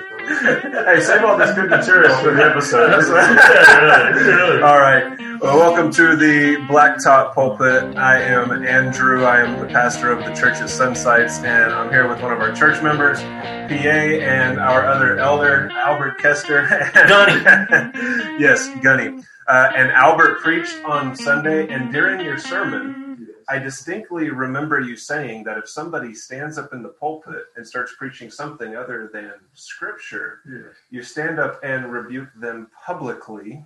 [0.00, 2.92] hey, save all this good material for the episode.
[4.62, 5.18] all right.
[5.40, 7.96] Well, welcome to the Blacktop Pulpit.
[7.96, 9.24] I am Andrew.
[9.24, 12.38] I am the pastor of the church at Sunsites, and I'm here with one of
[12.38, 16.66] our church members, PA, and our other elder, Albert Kester.
[16.94, 17.42] Gunny.
[18.38, 19.22] yes, Gunny.
[19.48, 23.01] Uh, and Albert preached on Sunday, and during your sermon,
[23.48, 27.94] I distinctly remember you saying that if somebody stands up in the pulpit and starts
[27.98, 30.74] preaching something other than scripture, Yes.
[30.90, 33.64] you stand up and rebuke them publicly.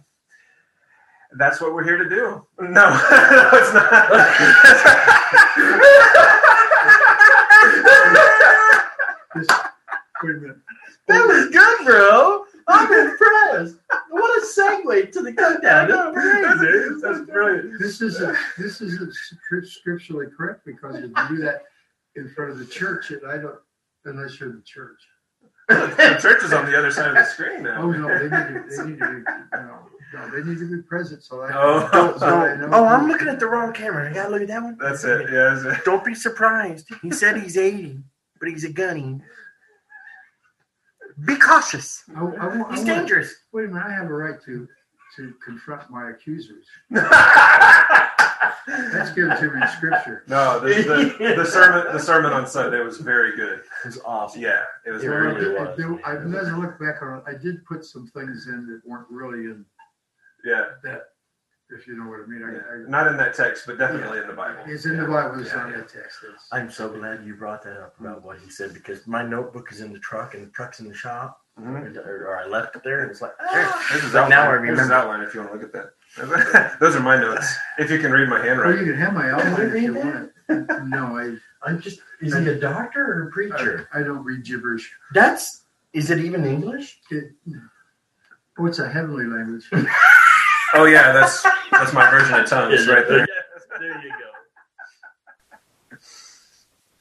[1.37, 2.47] That's what we're here to do.
[2.61, 4.11] No, no it's not.
[10.23, 10.57] wait a minute.
[11.09, 12.46] That was good, bro.
[12.69, 13.77] I'm impressed.
[14.11, 15.89] What a segue to the countdown.
[15.89, 17.01] That's crazy.
[17.03, 17.81] That's brilliant.
[17.81, 19.15] This is a, this isn't
[19.65, 21.63] scripturally correct because if you do that
[22.17, 23.59] in front of the church, and I don't
[24.05, 25.01] unless you're the church.
[25.69, 27.83] The church is on the other side of the screen now.
[27.83, 29.79] Oh no, they need to they need to be no,
[30.15, 32.17] no they need to be present so I Oh.
[32.19, 34.09] so I know Oh, I'm looking at the wrong camera.
[34.11, 34.79] I gotta look at that one.
[34.81, 35.29] That's it.
[35.31, 35.85] Yeah, that's it.
[35.85, 36.89] Don't be surprised.
[37.03, 37.99] He said he's 80,
[38.39, 39.21] but he's a gunny.
[41.25, 42.03] Be cautious.
[42.15, 43.35] I, I, want- I He's want- dangerous.
[43.53, 44.69] Wait a minute, I have a right to
[45.17, 46.67] to confront my accusers.
[46.91, 47.07] That's
[49.13, 50.25] given to me in scripture.
[50.27, 53.61] no, the, the, the sermon the sermon on Sunday was very good.
[53.61, 54.43] It was awesome.
[54.43, 55.53] Yeah, it was It very I really good.
[55.53, 56.01] did- I was, did- man.
[56.05, 57.25] I've never looked back on it.
[57.27, 59.65] I did put some things in that weren't really in
[60.45, 61.03] Yeah, that,
[61.71, 62.43] if you know what I mean.
[62.43, 64.61] I, I, not in that text, but definitely in the Bible.
[64.67, 65.09] It's in the Yeah.
[65.09, 65.77] Bible, it's Yeah, not in yeah.
[65.79, 66.19] the text.
[66.33, 69.73] It's, I'm so glad you brought that up about what he said because my notebook
[69.73, 71.97] is in the truck and the truck's in the shop, Mhm.
[71.97, 73.89] or, or I left it there and it's like, Here, ah.
[73.93, 74.31] This is But outline.
[74.31, 74.95] now I This is remember.
[74.95, 76.79] outline if you want to look at that.
[76.81, 77.53] Those are my notes.
[77.79, 80.89] If you can read my or you can have my outline if you read want.
[80.89, 81.37] No, I,
[81.69, 83.89] I'm just, is he a doctor or a preacher?
[83.93, 84.91] I, I don't read gibberish.
[85.13, 87.01] That's, is it even English?
[87.11, 87.33] It,
[88.59, 89.69] oh, it's a heavenly language.
[90.75, 93.27] Oh yeah, that's that's my version of tongues right there.
[93.79, 94.11] There you
[95.91, 95.97] go.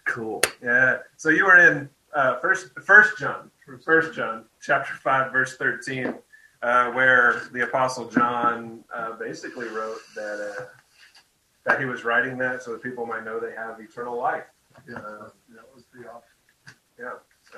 [0.06, 0.42] Cool.
[0.62, 1.00] Yeah.
[1.18, 3.50] So you were in uh, first First John,
[3.84, 6.14] First John, chapter five, verse thirteen,
[6.62, 10.66] uh, where the apostle John uh, basically wrote that uh,
[11.66, 14.44] that he was writing that so that people might know they have eternal life.
[14.88, 16.26] Yeah, Uh, that was the op-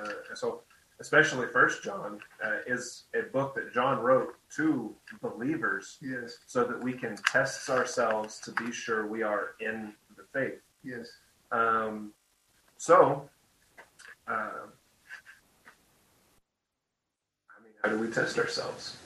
[0.00, 0.62] Uh, so,
[1.00, 6.82] especially First John uh, is a book that John wrote to believers Yes, so that
[6.82, 10.58] we can test ourselves to be sure we are in the faith.
[10.82, 11.08] yes.
[11.52, 12.12] Um,
[12.76, 13.28] so,
[14.28, 14.50] uh, I
[17.62, 18.96] mean, how do we test ourselves?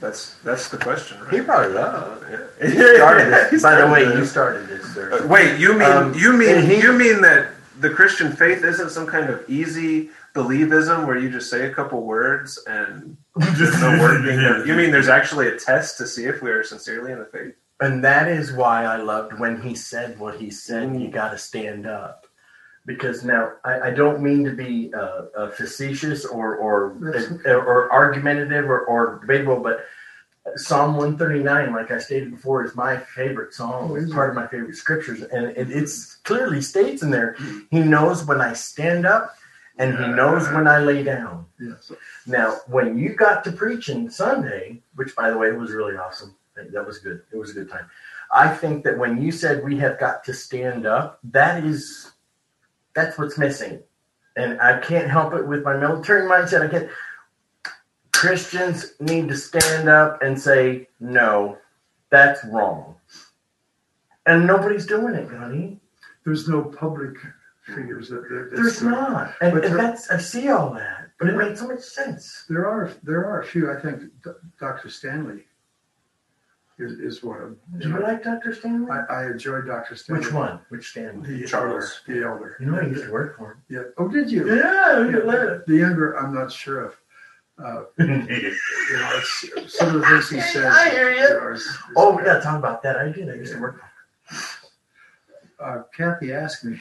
[0.00, 1.34] That's that's the question, right?
[1.34, 2.22] He brought it up.
[2.60, 2.68] Yeah.
[2.68, 3.62] You started He this.
[3.62, 4.14] By the way, this.
[4.18, 5.24] you started this, sir.
[5.24, 7.48] Uh, wait, you mean Um, you mean he- you mean that
[7.80, 12.02] the Christian faith isn't some kind of easy believism where you just say a couple
[12.02, 14.66] words and there's no work being done?
[14.66, 17.54] You mean there's actually a test to see if we are sincerely in the faith?
[17.80, 21.00] And that is why I loved when he said what he said.
[21.00, 22.26] You got to stand up,
[22.84, 26.98] because now I, I don't mean to be uh, uh, facetious or or
[27.46, 29.86] or argumentative or, or debatable, but
[30.56, 33.92] Psalm one thirty nine, like I stated before, is my favorite psalm.
[33.92, 37.36] Oh, it's part of my favorite scriptures, and it it's clearly states in there.
[37.70, 39.34] He knows when I stand up,
[39.80, 41.46] and he knows when I lay down.
[41.58, 41.90] Yes.
[42.26, 46.86] Now, when you got to preaching Sunday, which by the way was really awesome, that
[46.86, 47.22] was good.
[47.32, 47.88] It was a good time.
[48.30, 52.12] I think that when you said we have got to stand up, that is
[52.94, 53.82] that's what's missing,
[54.36, 56.62] and I can't help it with my military mindset.
[56.62, 56.90] I can't.
[58.12, 61.56] Christians need to stand up and say no,
[62.10, 62.96] that's wrong,
[64.26, 65.80] and nobody's doing it, Gunny.
[66.24, 67.16] There's no public
[67.62, 71.10] figures that, that There's that's- not, and, But and there- that's I see all that,
[71.18, 72.44] but it made so much sense.
[72.48, 73.70] There are there are a few.
[73.70, 74.88] I think D- Dr.
[74.88, 75.44] Stanley
[76.78, 78.54] is, is one of Do you like Dr.
[78.54, 78.90] Stanley?
[78.90, 79.94] I, I enjoy Dr.
[79.96, 80.24] Stanley.
[80.24, 80.60] Which one?
[80.70, 81.40] Which Stanley?
[81.42, 82.00] The Charles.
[82.08, 82.20] elder.
[82.20, 82.56] The elder.
[82.60, 83.82] You know, I used to work for Yeah.
[83.98, 84.46] Oh, did you?
[84.48, 84.56] him.
[84.58, 86.96] Yeah, Yeah, the, the younger, I'm not sure of.
[87.62, 90.64] Uh, you know, it's, some of the things he says.
[90.74, 91.20] I hear you.
[91.28, 92.96] know, is- is- oh, we gotta talk about that.
[92.96, 93.28] I did.
[93.28, 93.82] I used to work.
[95.62, 96.80] uh, Kathy asked me.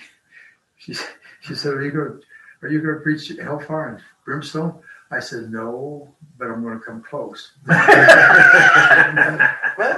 [0.80, 0.96] She
[1.42, 2.22] she said, "Are you going?
[2.62, 4.82] Are you going to preach hellfire and brimstone?"
[5.12, 7.54] I said, "No, but I'm going to come close."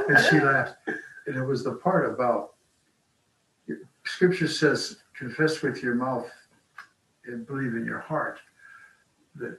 [0.10, 0.75] And she laughed.
[1.25, 2.51] And it was the part about
[4.06, 6.30] Scripture says, confess with your mouth
[7.25, 8.39] and believe in your heart
[9.36, 9.57] that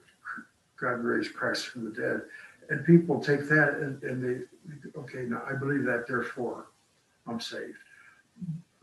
[0.80, 2.22] God raised Christ from the dead.
[2.68, 6.66] And people take that and, and they, okay, now I believe that, therefore
[7.26, 7.78] I'm saved.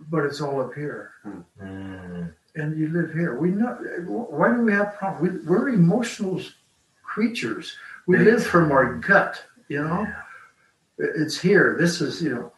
[0.09, 1.11] But it's all up here.
[1.61, 2.33] Mm.
[2.55, 3.37] And you live here.
[3.37, 3.75] We know.
[4.29, 5.45] Why do we have problems?
[5.45, 6.41] We, we're emotional
[7.03, 7.75] creatures.
[8.07, 10.07] We live from our gut, you know.
[10.97, 11.77] It's here.
[11.79, 12.51] This is, you know,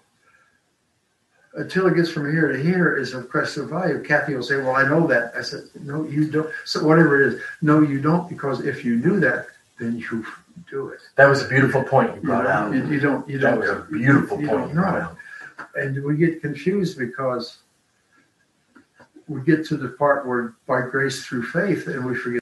[1.53, 4.01] until it gets from here to here is of Christ's value.
[4.03, 5.33] Kathy will say, Well, I know that.
[5.35, 6.49] I said, No, you don't.
[6.65, 9.47] So, whatever it is, no, you don't, because if you knew that,
[9.79, 10.25] then you
[10.69, 10.99] do it.
[11.15, 12.73] That was a beautiful point you brought you, out.
[12.73, 13.59] You, you, don't, you that don't.
[13.59, 15.05] was a beautiful you point you brought know.
[15.05, 15.17] out.
[15.75, 17.59] And we get confused because
[19.27, 22.41] we get to the part where by grace through faith, and we forget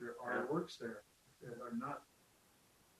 [0.00, 1.02] there are works there
[1.42, 2.02] that are not,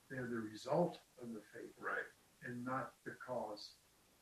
[0.09, 2.05] they're the result of the faith Right.
[2.43, 3.71] and not the cause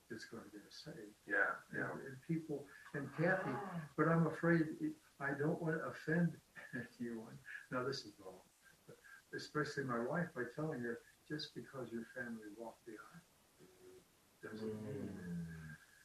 [0.09, 1.15] that's going to get us saved.
[1.27, 1.51] Yeah.
[1.75, 1.89] Yeah.
[2.07, 3.51] and people, and Kathy,
[3.97, 6.37] but I'm afraid it- I don't want to offend
[7.01, 7.37] anyone.
[7.71, 8.39] Now, this is wrong,
[9.35, 13.21] especially my wife by telling her just because your family walked the aisle
[14.47, 14.51] Mm.
[14.51, 15.09] doesn't mean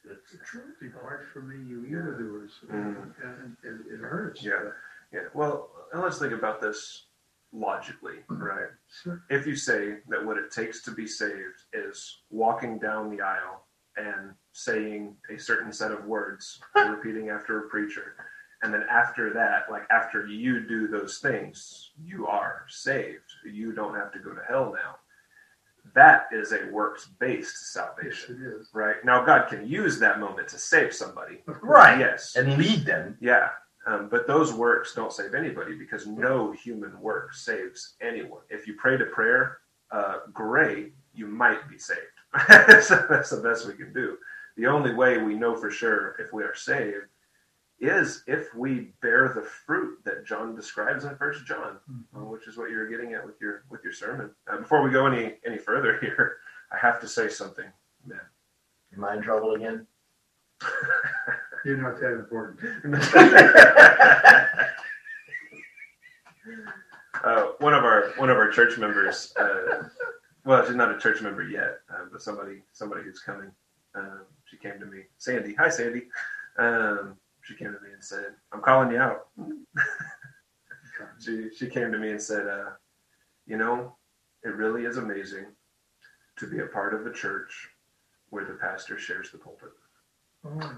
[0.05, 0.61] That's true.
[0.81, 2.51] depart from me, you evildoers.
[2.69, 3.13] Uh, mm.
[3.23, 4.43] And it, it hurts.
[4.43, 4.69] Yeah.
[5.13, 5.27] Yeah.
[5.33, 7.05] Well, and let's think about this
[7.51, 8.39] logically, mm.
[8.39, 8.69] right?
[9.03, 9.23] Sure.
[9.29, 13.65] If you say that what it takes to be saved is walking down the aisle
[13.95, 18.15] and saying a certain set of words, repeating after a preacher,
[18.63, 23.29] and then after that, like after you do those things, you are saved.
[23.45, 24.95] You don't have to go to hell now.
[25.93, 28.69] That is a works based Yes, salvation, it is.
[28.73, 29.03] right?
[29.03, 31.43] Now, God can use that moment to save somebody.
[31.45, 31.99] Right.
[31.99, 32.35] Yes.
[32.35, 33.17] And lead them.
[33.19, 33.49] Yeah,
[33.85, 38.41] um, but those works don't save anybody because no human work saves anyone.
[38.49, 39.59] If you pray to prayer,
[39.91, 41.99] uh, great, you might be saved.
[42.83, 44.17] so that's the best we can do.
[44.57, 47.07] The only way we know for sure if we are saved
[47.83, 51.77] is if we bear the fruit that John describes in First John,
[52.15, 54.31] uh, which is what you were getting at with your with your sermon.
[54.51, 56.37] Uh, before we go any any further here,
[56.71, 57.65] I have to say something,
[58.05, 58.19] man.
[58.95, 59.85] Am I in trouble again?
[61.65, 62.59] You're not that important.
[67.23, 69.33] uh, one of our one of our church members.
[69.37, 69.83] Uh,
[70.45, 73.51] well, she's not a church member yet, uh, but somebody somebody who's coming.
[73.95, 75.53] Um, she came to me, Sandy.
[75.55, 76.03] Hi, Sandy.
[76.57, 79.27] Um, she came to me and said, "I'm calling you out."
[81.19, 82.71] she she came to me and said, uh,
[83.45, 83.95] "You know,
[84.43, 85.45] it really is amazing
[86.37, 87.69] to be a part of a church
[88.29, 89.69] where the pastor shares the pulpit."
[90.45, 90.75] Oh,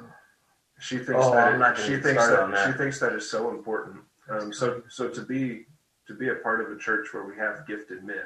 [0.80, 2.68] She thinks Oh, that she thinks that, that.
[2.68, 4.02] she thinks that is so important.
[4.30, 5.66] Um, so so to be
[6.08, 8.26] to be a part of a church where we have gifted men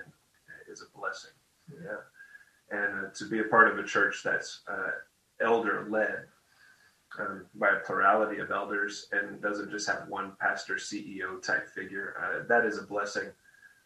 [0.71, 1.31] is a blessing.
[1.83, 2.01] Yeah,
[2.71, 4.91] and uh, to be a part of a church that's uh,
[5.41, 6.25] elder led
[7.19, 12.15] um, by a plurality of elders and doesn't just have one pastor CEO type figure.
[12.21, 13.29] Uh, that is a blessing,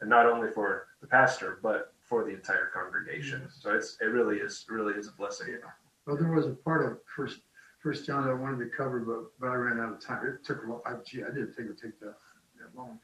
[0.01, 3.47] and not only for the pastor but for the entire congregation.
[3.49, 5.57] So it's it really is really is a blessing.
[6.05, 7.39] Well, there was a part of First
[7.81, 10.25] First John that I wanted to cover, but but I ran out of time.
[10.27, 10.81] It took a long.
[10.85, 12.15] I, gee, I didn't think it would take that
[12.59, 12.99] that long.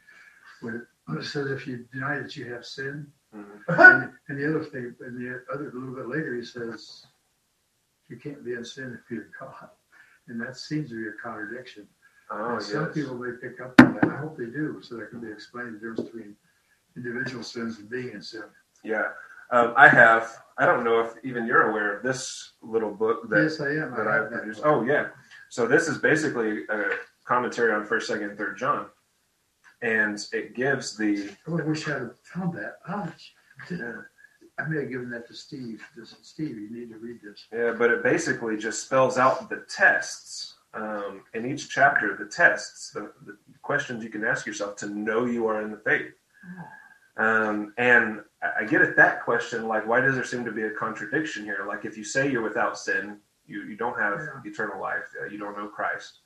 [0.62, 3.62] When it, says if you deny that you have sin, Mhm.
[3.68, 7.06] and, and the other thing, and the other a little bit later, he says
[8.10, 9.70] you can't be in sin if you're God,
[10.30, 11.88] and that seems to be a contradiction.
[12.32, 14.06] Oh and some people may pick up on that.
[14.06, 16.36] I hope they do, so that can be explained the difference between
[16.96, 18.44] individual sins and being in sin.
[18.84, 19.10] Yeah,
[19.52, 20.38] um, I have.
[20.58, 23.96] I don't know if even you're aware of this little book that yes, I am.
[23.96, 24.40] that I have that.
[24.42, 24.62] produced.
[24.64, 25.08] Oh yeah,
[25.50, 26.92] so this is basically a
[27.26, 28.86] commentary on First, Second, and Third John,
[29.82, 31.32] and it gives the.
[31.48, 32.76] I wish I had found that.
[32.88, 33.12] Ah,
[33.72, 33.94] Yeah,
[34.60, 35.82] I may have given that to Steve.
[35.96, 37.46] This, Steve, you need to read this.
[37.54, 42.16] yeah, but it basically just spells out the tests um, in each chapter.
[42.16, 45.78] The tests, the, the questions you can ask yourself to know you are in the
[45.78, 46.12] faith.
[47.18, 48.22] Um, and
[48.58, 51.66] I get at that question, like, why does there seem to be a contradiction here?
[51.68, 54.50] Like, if you say you're without sin, you, you don't have Yeah.
[54.50, 56.20] eternal life, uh, you don't know Christ.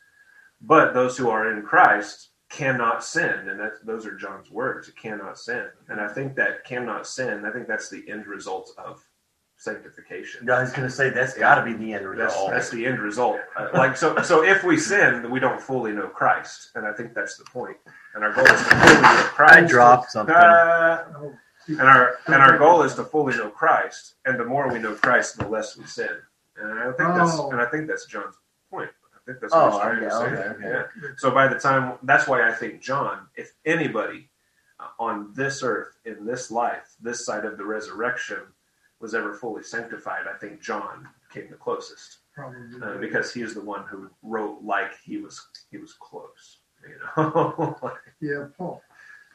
[0.61, 4.87] But those who are in Christ cannot sin, and that those are John's words.
[4.87, 7.43] It cannot sin, and I think that cannot sin.
[7.45, 9.03] I think that's the end result of
[9.57, 10.49] sanctification.
[10.49, 12.51] I was going to say that's got to be the end result.
[12.51, 13.39] that's the end result.
[13.57, 17.13] Uh, like so, so if we sin, we don't fully know Christ, and I think
[17.13, 17.77] that's the point.
[18.15, 19.53] And our goal is to fully know Christ.
[19.53, 20.35] I dropped something.
[20.35, 21.05] Uh,
[21.67, 24.95] and our and our goal is to fully know Christ, and the more we know
[24.95, 26.09] Christ, the less we sin.
[26.57, 27.51] And I think that's Oh.
[27.51, 28.35] and I think that's John's
[28.71, 28.89] point.
[29.27, 30.17] I think that's what Oh, he's trying to say.
[30.17, 30.69] okay, okay.
[31.01, 31.09] Yeah.
[31.17, 34.29] So by the time that's why I think John, if anybody
[34.79, 38.39] uh, on this earth in this life, this side of the resurrection,
[38.99, 42.59] was ever fully sanctified, I think John came the closest probably.
[42.81, 46.59] uh, because he is the one who wrote like he was he was close.
[46.87, 47.77] You know.
[48.21, 48.81] yeah, Paul.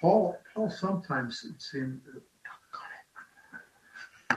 [0.00, 0.38] Paul.
[0.54, 2.00] Paul sometimes it seemed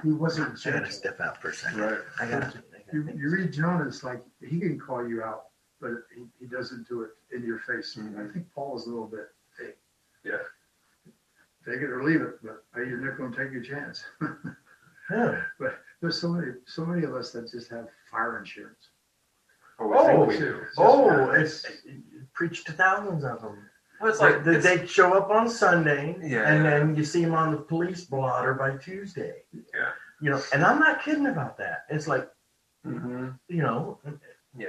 [0.03, 1.79] he wasn't I gotta step out for a second.
[1.81, 1.99] right.
[2.19, 2.63] I gotta.
[2.93, 5.45] You, you read John, it's like he can call you out,
[5.79, 7.95] but he, he doesn't do it in your face.
[7.99, 8.29] Mhm.
[8.29, 9.29] I think Paul is a little bit.
[10.23, 10.37] Yeah.
[11.65, 14.03] take it or leave it, but you're not going to take your chance.
[15.09, 15.41] Yeah.
[15.59, 18.91] But there's so many, so many of us that just have fire insurance.
[19.77, 20.61] Or we Oh, think we Just- do.
[20.77, 21.65] Oh, it's
[22.33, 23.57] preach to thousands of them.
[23.99, 26.49] Well, it's Like like they, it's- they show up on Sunday, Yeah.
[26.49, 29.41] and then you see them on the police blotter by Tuesday.
[29.51, 29.89] Yeah.
[30.21, 31.85] You know, and I'm not kidding about that.
[31.89, 32.29] It's like
[32.85, 33.37] Mhm.
[33.47, 33.99] you know,
[34.57, 34.67] Yeah.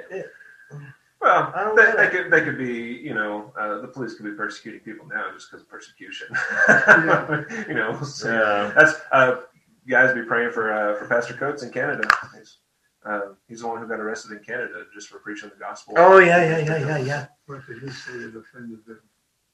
[1.20, 4.14] Well, I don't they, get they could they could be you know uh, the police
[4.14, 6.26] could be persecuting people now just because of persecution.
[6.68, 7.44] Yeah.
[7.68, 9.42] you know, so yeah, that's uh,
[9.88, 12.08] guys be praying for uh, for Pastor Coates in Canada.
[12.36, 12.58] He's
[13.06, 15.94] uh, he's the one who got arrested in Canada just for preaching the gospel.
[15.96, 17.26] oh yeah, yeah, yeah, yeah, yeah.
[17.46, 19.00] What did he say that offended them?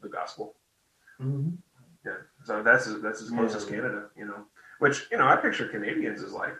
[0.00, 0.54] the gospel.
[1.18, 1.50] hmm
[2.06, 2.12] Yeah,
[2.44, 3.76] so that's as, that's as close as Yeah.
[3.76, 4.06] Canada.
[4.16, 4.44] You know,
[4.78, 6.54] which you know I picture Canadians as like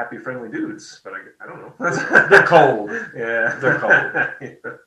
[0.00, 2.26] happy, friendly dudes, but I, I don't know.
[2.30, 2.90] They're cold.
[3.14, 4.66] Yeah, They're cold.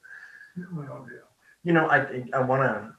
[0.56, 1.26] Yeah.
[1.64, 2.94] You know, I I want to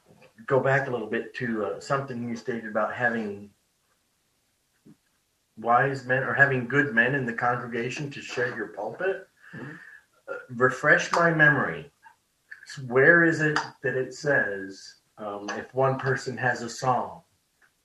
[0.47, 3.51] go back a little bit to uh, something you stated about having
[5.57, 9.29] wise men or having good men in the congregation to share your pulpit.
[9.55, 9.79] Mhm.
[10.29, 11.93] Uh, refresh my memory.
[12.89, 17.23] Where is it that it says um, if one person has a song,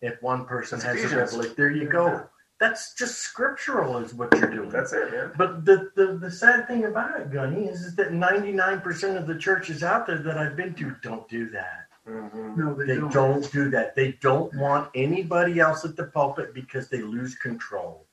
[0.01, 1.53] if one person That's has a revelation?
[1.55, 2.27] There you go.
[2.59, 4.69] That's just scriptural, is what you're doing.
[4.69, 5.31] That's it, man.
[5.37, 9.37] But the, the, the sad thing about it, Gunny, is, is that 99% of the
[9.37, 11.87] churches out there that I've been to don't do that.
[12.07, 12.59] Mm-hmm.
[12.59, 13.13] No, they, They don't.
[13.13, 13.95] don't do that.
[13.95, 18.05] They don't want anybody else at the pulpit because they lose control.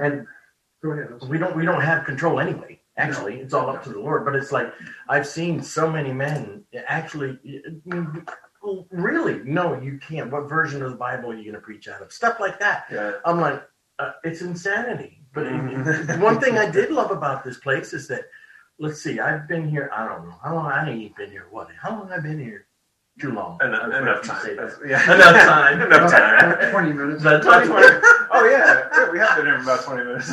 [0.00, 0.26] And
[0.82, 1.08] Go ahead.
[1.28, 2.80] We don't we don't have control anyway.
[2.98, 4.24] Actually, it's all up to the Lord.
[4.24, 4.72] But it's like
[5.08, 7.38] I've seen so many men actually
[8.90, 10.30] really no, you can't.
[10.30, 12.12] What version of the Bible are you going to preach out of?
[12.12, 12.84] Stuff like that.
[12.90, 13.12] Yeah.
[13.24, 13.62] I'm like,
[13.98, 15.20] uh, it's insanity.
[15.32, 16.20] But Mhm.
[16.28, 18.24] one thing I did love about this place is that,
[18.78, 19.90] let's see, I've been here.
[19.94, 20.66] I don't know how long.
[20.66, 21.46] I ain't been here.
[21.50, 21.68] What?
[21.80, 22.66] How long I've been here?
[23.20, 23.58] Too long.
[23.62, 24.42] Enough, I was enough time.
[24.42, 24.78] say that.
[24.78, 25.14] That's- yeah.
[25.14, 25.80] Enough time.
[25.82, 26.70] enough time.
[26.70, 27.22] Twenty minutes.
[27.22, 27.86] But, About 20
[28.32, 28.88] Oh yeah.
[28.92, 30.30] yeah, we have been here for about twenty minutes.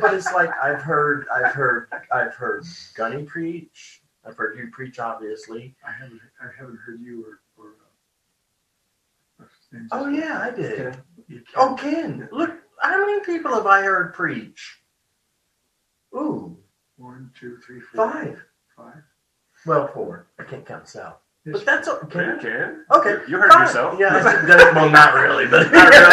[0.00, 2.64] but it's like I've heard, I've heard, I've heard
[2.94, 4.02] Gunny preach.
[4.26, 5.74] I've heard you preach, obviously.
[5.86, 7.40] I haven't, I haven't heard you or,
[9.92, 10.24] or what's his name?
[10.24, 10.76] Oh yeah, I did.
[10.92, 11.02] Ken.
[11.28, 14.78] You can't- Oh, Ken, look, how many people have I heard preach?
[16.14, 16.56] Ooh,
[16.96, 18.42] One, two, three, four, five.
[18.76, 19.02] five.
[19.66, 20.28] Well, four.
[20.38, 20.90] I can't count.
[20.94, 21.12] Yes.
[21.58, 22.08] But that's okay.
[22.12, 22.84] Ken, Ken.
[22.92, 23.18] Okay.
[23.28, 23.66] You heard fine.
[23.66, 23.98] yourself.
[24.00, 26.08] Yeah, I said well, not really, but Not really.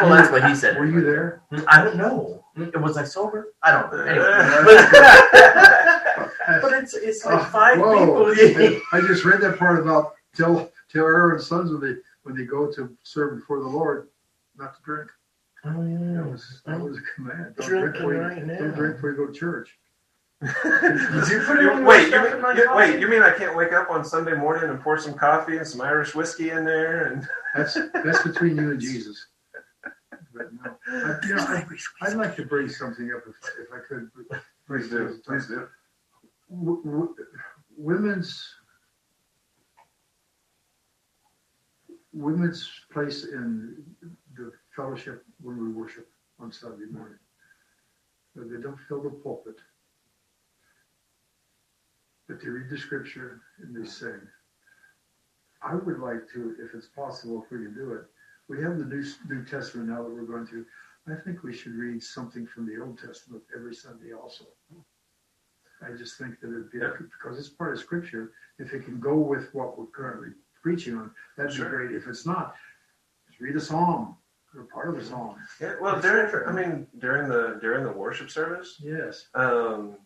[0.00, 0.78] well, that's what he said.
[0.78, 1.42] Were you there?
[1.68, 2.44] I don't know.
[2.56, 3.52] Mm, was I sober?
[3.62, 4.04] I don't know.
[4.04, 4.24] Anyway.
[6.62, 8.34] but it's it's like Oh, five whoa.
[8.34, 8.80] people.
[8.92, 12.70] I just read that part about tell tell Aaron's sons of they when they go
[12.72, 14.08] to serve before the Lord
[14.56, 15.10] not to drink.
[15.64, 16.22] oh That yeah.
[16.26, 17.54] was that was a command.
[17.56, 18.58] Don't drink before you, right now.
[18.58, 19.78] don't drink before you go to church.
[20.42, 23.88] You put any more wait, you mean, you, wait, you mean I can't wake up
[23.90, 27.78] on Sunday morning and pour some coffee and some Irish whiskey in there and That's
[28.04, 29.26] that's between you and Jesus.
[30.34, 31.64] But no, I, you know, I,
[32.02, 34.10] I'd like to bring something up if, if I could.
[34.66, 35.68] please do, please do.
[36.50, 37.14] W- w-
[37.76, 38.44] women's
[42.14, 43.82] women's place in
[44.36, 47.18] the fellowship when we worship on Sunday morning.
[48.36, 49.56] They don't fill the pulpit,
[52.28, 54.20] but they read the scripture and they sing.
[55.62, 58.04] I would like to, if it's possible, if we can do it.
[58.48, 60.66] We have the New, New Testament now that we're going through.
[61.08, 64.44] I think we should read something from the Old Testament every Sunday also.
[65.82, 69.16] I just think that it'd be, because it's part of scripture, if it can go
[69.16, 70.30] with what we're currently
[70.64, 71.66] preaching on, that'd Sure.
[71.66, 71.92] be great.
[71.94, 72.56] If it's not,
[73.28, 74.16] just read a psalm
[74.56, 75.36] or part of a psalm.
[75.60, 79.26] Yeah, well, during I mean during the during the worship service, Yes.
[79.34, 79.98] um,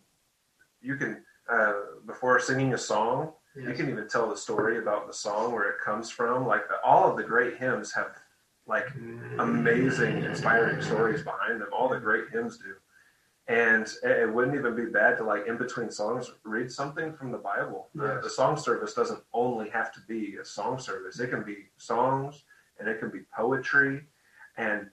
[0.81, 1.73] you can uh,
[2.05, 5.79] before singing a song, you can even tell the story about the song where it
[5.79, 6.45] comes from.
[6.45, 8.11] Like all of the great hymns have
[8.67, 8.87] like
[9.39, 11.69] amazing, inspiring stories behind them.
[11.71, 12.75] All the great hymns do,
[13.49, 17.37] and it, wouldn't even be bad to like in between songs read something from the
[17.39, 17.89] Bible.
[17.99, 18.23] Uh, Yes.
[18.23, 22.43] the song service doesn't only have to be a song service; it can be songs
[22.79, 24.05] and it can be poetry
[24.57, 24.89] and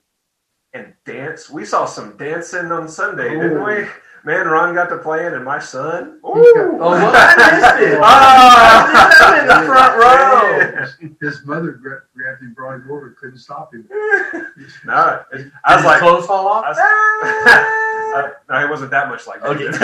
[0.73, 1.49] and dance.
[1.49, 3.65] We saw some dancing on Sunday, didn't Oh.
[3.65, 3.87] we?
[4.23, 6.19] Man, Ron got to playing, and my son.
[6.21, 6.77] got- Ooh.
[6.81, 7.35] Oh, well, I
[7.79, 7.99] missed it.
[8.01, 9.11] Ah!
[9.21, 11.11] I'm in the front row.
[11.21, 13.87] His mother grabbed him, brought him over, couldn't stop him.
[14.85, 16.65] no, it- I was Did his like, clothes fall off?
[16.65, 16.77] I was-
[18.49, 19.49] no, it wasn't that much like that.
[19.49, 19.71] Okay.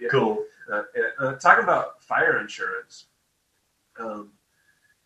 [0.00, 0.08] Yeah.
[0.10, 0.44] cool.
[0.72, 3.06] Uh, yeah, uh, talking about fire insurance,
[3.98, 4.30] um,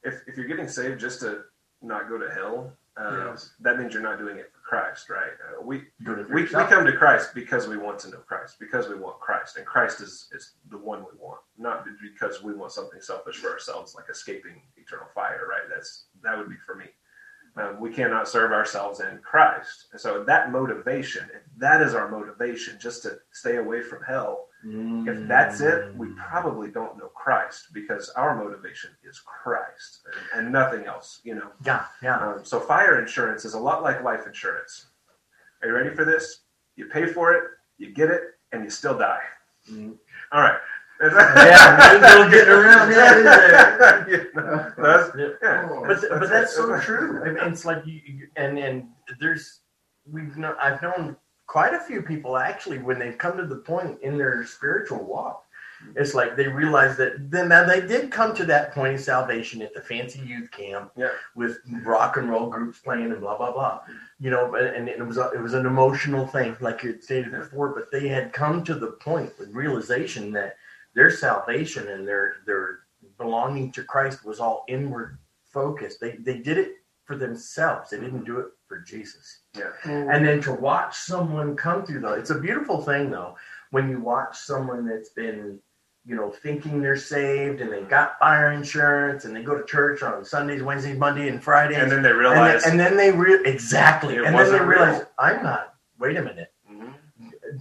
[0.03, 1.43] if if you're getting saved just to
[1.83, 3.51] not go to hell, uh, Yes.
[3.61, 5.33] that means you're not doing it for Christ, right?
[5.49, 8.95] Uh, we we, we come to Christ because we want to know Christ, because we
[8.95, 13.01] want Christ, and Christ is, is the one we want, not because we want something
[13.01, 15.69] selfish for ourselves, like escaping eternal fire, right?
[15.69, 16.87] That's that would be for me.
[17.57, 22.09] Um, we cannot serve ourselves in Christ, and so that motivation, if that is our
[22.11, 24.49] motivation, just to stay away from hell.
[25.07, 30.01] If that's it, we probably don't know Christ because our motivation is Christ
[30.33, 31.51] and, and nothing else, you know.
[31.65, 32.17] Yeah, yeah.
[32.19, 34.87] Um, so fire insurance is a lot like life insurance.
[35.63, 36.41] Are you ready for this?
[36.77, 37.45] You pay for it,
[37.77, 39.21] you get it, and you still die.
[39.71, 39.97] Mm.
[40.33, 40.59] All right.
[41.01, 44.07] Yeah, ain't no getting around that, is there?
[44.35, 45.29] Yeah, that's- Yeah.
[45.43, 45.69] yeah.
[45.71, 47.23] Oh, But, but that's so true.
[47.25, 48.89] I mean, it's like you, you and and
[49.21, 49.61] there's
[50.11, 54.01] we've known I've known quite a few people actually when they've come to the point
[54.03, 55.45] in their spiritual walk,
[55.97, 59.61] it's like they realize that then now they did come to that point of salvation
[59.63, 61.11] at the fancy youth camp Yeah.
[61.35, 63.81] with rock and roll groups playing and blah blah blah.
[64.21, 67.33] You know, and, and it was a, it was an emotional thing, like you stated
[67.33, 67.71] before.
[67.75, 70.57] But they had come to the point with realization that
[70.95, 72.81] their salvation and their their
[73.19, 76.01] belonging to Christ was all inward focused.
[76.01, 76.73] They they did it
[77.05, 77.91] for themselves.
[77.91, 79.41] They didn't do it for Jesus.
[79.57, 79.71] Yeah.
[79.85, 83.37] And then to watch someone come through though, it's a beautiful thing though,
[83.71, 85.59] when you watch someone that's been,
[86.07, 90.03] you know, thinking they're saved and they got fire insurance and they go to church
[90.03, 91.79] on Sundays, Wednesdays, Monday, and Fridays.
[91.79, 92.65] And then they and, realize.
[92.65, 95.09] and then they re- exactly, and then they realize real.
[95.19, 95.75] I'm not.
[95.99, 96.54] Wait a minute.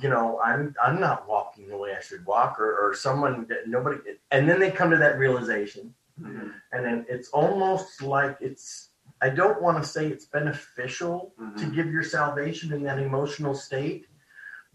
[0.01, 3.67] You know, I'm I'm not walking the way I should walk, or or someone that
[3.67, 3.97] nobody,
[4.31, 6.53] and then they come to that realization, Mhm.
[6.71, 8.89] and then it's almost like it's
[9.21, 11.73] i don't want to say it's beneficial to Mhm.
[11.75, 14.05] give your salvation in that emotional state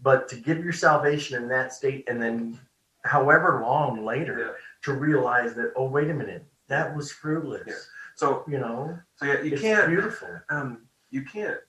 [0.01, 2.59] but to give your salvation in that state and then
[3.05, 4.51] however long later Yeah.
[4.85, 7.75] to realize that oh wait a minute that was fruitless Yeah.
[8.15, 9.87] So, you know so yeah, you it's can't.
[9.87, 10.69] beautiful um,
[11.09, 11.59] you can't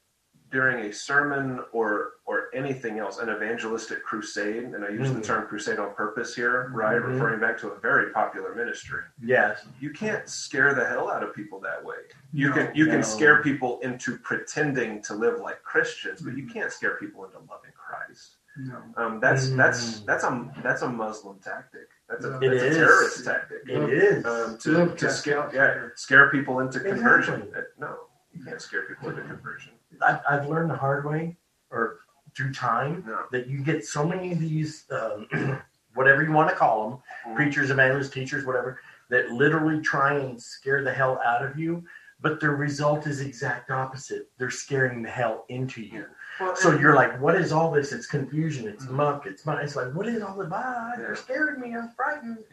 [0.51, 5.25] during a sermon or or anything else an evangelistic crusade and i use the Mhm.
[5.25, 7.01] term crusade on purpose here right?
[7.01, 7.07] Mhm.
[7.13, 9.03] referring back to a very popular ministry.
[9.23, 9.67] Yes.
[9.81, 11.97] You can't scare the hell out of people that way.
[12.33, 12.93] You No, can you no.
[12.93, 17.39] can scare people into pretending to live like christians but you can't scare people into
[17.39, 18.37] loving christ.
[18.57, 18.83] No.
[18.97, 20.07] um, that's that's Mm.
[20.07, 21.89] that's a that's a muslim tactic.
[22.09, 23.59] That's a, It that's a terrorist tactic.
[23.69, 24.25] It is.
[24.27, 27.53] Um, to, to scare yeah, scare people into conversion.
[27.57, 27.97] Uh, no
[28.33, 31.37] you can't scare people into conversion I've, I've learned the hard way
[31.71, 31.99] or
[32.37, 35.27] through time no that you get so many of these um,
[35.95, 37.37] whatever you want to call them Mhm.
[37.37, 41.85] preachers evangelists teachers whatever that literally try and scare the hell out of you
[42.23, 46.07] but the result is exact opposite they're scaring the hell into you
[46.39, 48.91] Well, so you're like what is all this it's confusion it's Mhm.
[48.93, 50.97] muck it's mu- it's like what is all this ah, Yeah.
[50.99, 52.45] they're scaring me i'm frightened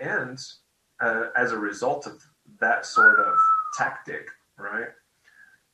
[0.00, 0.38] and
[1.00, 2.22] uh, as a result of
[2.60, 3.34] that sort of
[3.76, 4.88] tactic, right?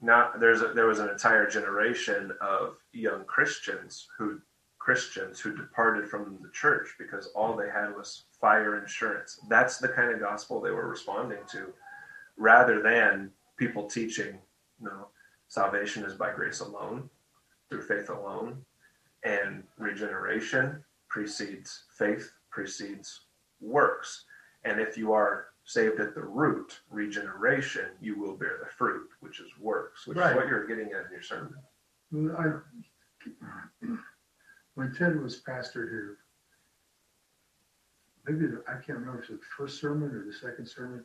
[0.01, 4.41] Now there's a, there was an entire generation of young Christians who
[4.79, 9.39] Christians who departed from the church because all they had was fire insurance.
[9.49, 11.73] That's the kind of gospel they were responding to,
[12.39, 14.39] rather than people teaching,
[14.81, 15.09] you know,
[15.49, 17.11] salvation is by grace alone,
[17.69, 18.65] through faith alone,
[19.23, 23.27] and regeneration precedes faith, precedes
[23.61, 24.25] works.
[24.65, 29.39] And if you are saved at the root, regeneration, you will bear the fruit, which
[29.39, 30.33] is works, which Right.
[30.33, 31.55] is what you're getting at in your sermon.
[32.11, 33.87] Well, I,
[34.75, 36.19] when Ted was pastor here,
[38.27, 41.05] maybe the, I can't remember if it was the first sermon or the second sermon,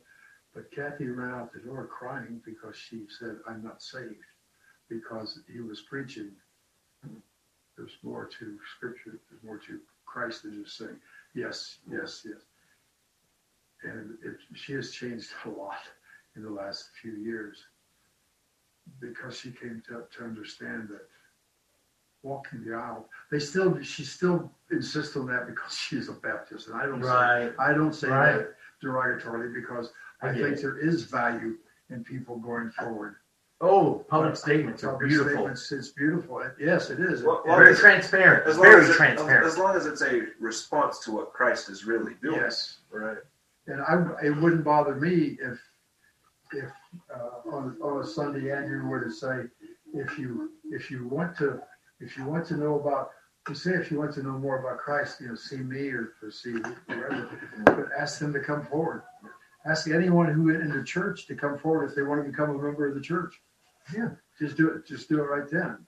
[0.52, 4.24] but Kathy ran out the door crying because she said, "I'm not saved,"
[4.88, 6.32] because he was preaching.
[7.76, 9.20] There's more to Scripture.
[9.30, 10.98] There's more to Christ than just saying
[11.34, 12.40] yes, yes, yes.
[13.82, 15.78] And it, she has changed a lot
[16.34, 17.58] in the last few years
[19.00, 21.02] because she came to, to understand that
[22.22, 26.76] walking the aisle, they still, she still insists on that because she's a Baptist, and
[26.80, 28.32] I don't say, right I don't say Right.
[28.38, 29.90] that derogatorily because
[30.22, 30.62] I I think it.
[30.62, 31.56] there is value
[31.90, 33.16] in people going forward.
[33.60, 36.42] oh public statements are Public beautiful statements, It's beautiful.
[36.58, 37.22] Yes, it is.
[37.22, 39.86] Well, It- well, very it- transparent As long very as, it- transparent as long as
[39.86, 42.36] it's a response to what Christ is really doing.
[42.40, 42.78] yes.
[42.90, 43.18] Right.
[43.66, 45.58] And I, it wouldn't bother me if,
[46.52, 46.70] if
[47.14, 49.44] uh, on, on a Sunday, Andrew were to say,
[49.92, 51.60] if you, if you want to,
[52.00, 53.10] if you want to know about,
[53.48, 56.12] you say if you want to know more about Christ, you know, see me or,
[56.22, 56.52] or see
[56.88, 57.28] whoever,
[57.64, 59.02] but ask them to come forward.
[59.66, 62.58] Ask anyone who in the church to come forward if they want to become a
[62.58, 63.34] member of the church.
[63.96, 64.86] Yeah, just do it.
[64.86, 65.78] Just do it right then.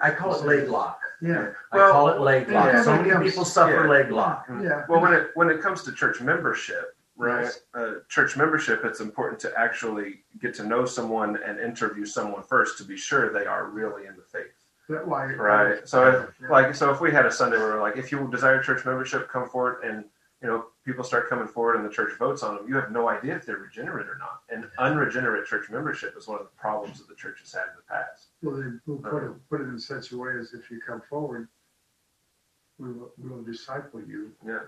[0.00, 3.10] i call it leg lock Yeah, i Well, call it leg lock yeah, so many
[3.10, 3.22] yeah.
[3.22, 3.90] people suffer Yeah.
[3.90, 4.84] leg lock yeah.
[4.88, 7.50] Well, when it when it comes to church membership, right?
[7.74, 12.78] Uh, church membership, it's important to actually get to know someone and interview someone first
[12.78, 14.52] to be sure they are really in the faith.
[14.88, 15.24] That why.
[15.32, 15.88] Right.
[15.88, 16.48] So if, Yeah.
[16.48, 19.28] like, so if we had a Sunday where we're like, if you desire church membership,
[19.28, 20.04] come forward, and
[20.42, 22.68] you know, people start coming forward, and the church votes on them.
[22.68, 24.42] You have no idea if they're regenerate or not.
[24.50, 27.76] And unregenerate church membership is one of the problems that the church has had in
[27.76, 28.28] the past.
[28.42, 31.00] Well, they will put it, put it in such a way as if you come
[31.08, 31.48] forward,
[32.78, 34.60] we will, we will disciple you Yeah.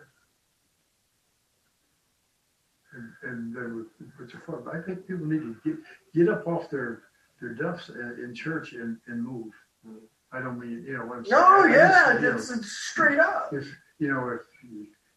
[2.99, 4.65] And, and then we put you forward.
[4.65, 5.77] But I think people need to get,
[6.15, 7.03] get up off their,
[7.41, 9.53] their duffs in in church and, and move.
[9.87, 10.01] Mhm.
[10.33, 11.41] I don't mean, you know, what I'm saying.
[11.41, 13.51] No, I just- yeah, you know, it's, it's straight up.
[13.53, 13.67] If,
[13.99, 14.43] you know, if,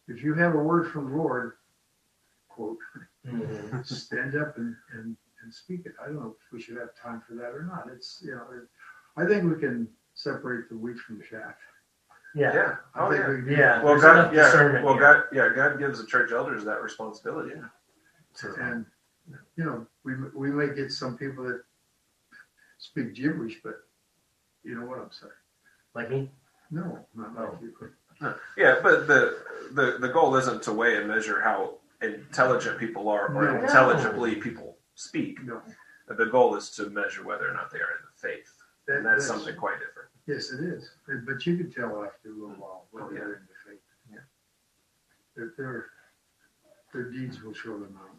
[0.08, 1.54] if you have a word from the Lord,
[2.48, 2.78] quote,
[3.26, 3.84] Mhm.
[4.06, 5.92] stand up and, and, and speak it.
[6.02, 7.88] I don't know if we should have time for that or not.
[7.94, 8.64] It's, you know, it,
[9.16, 11.54] I think we can separate the wheat from the chaff.
[12.34, 12.54] Yeah.
[12.54, 12.76] Yeah.
[12.94, 13.28] I Oh think yeah.
[13.30, 13.82] we can- Yeah.
[13.82, 14.42] Well, There's God, enough yeah.
[14.44, 15.02] discernment Well, here.
[15.02, 17.52] God, yeah, God gives the church elders that responsibility.
[17.56, 17.64] Yeah.
[18.34, 18.86] So, And,
[19.56, 21.62] you know, we, we may get some people that
[22.78, 23.84] speak gibberish, but
[24.64, 25.32] you know what I'm saying?
[25.94, 26.30] Like me?
[26.70, 27.58] No, not like Oh.
[27.60, 27.92] you.
[28.56, 29.36] Yeah, but the
[29.72, 33.60] the the goal isn't to weigh and measure how intelligent people are or No.
[33.62, 35.42] intelligibly people speak.
[35.42, 35.60] No,
[36.06, 38.54] The goal is to measure whether or not they are in the faith,
[38.86, 40.08] that, and that's something quite different.
[40.26, 40.90] Yes, it is.
[41.06, 43.18] But- But you can tell after a little while Oh, whether yeah.
[43.20, 43.80] they're in the faith.
[44.10, 44.18] Yeah.
[45.36, 45.86] That their,
[46.92, 48.16] their deeds will show them out.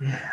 [0.00, 0.32] Yeah.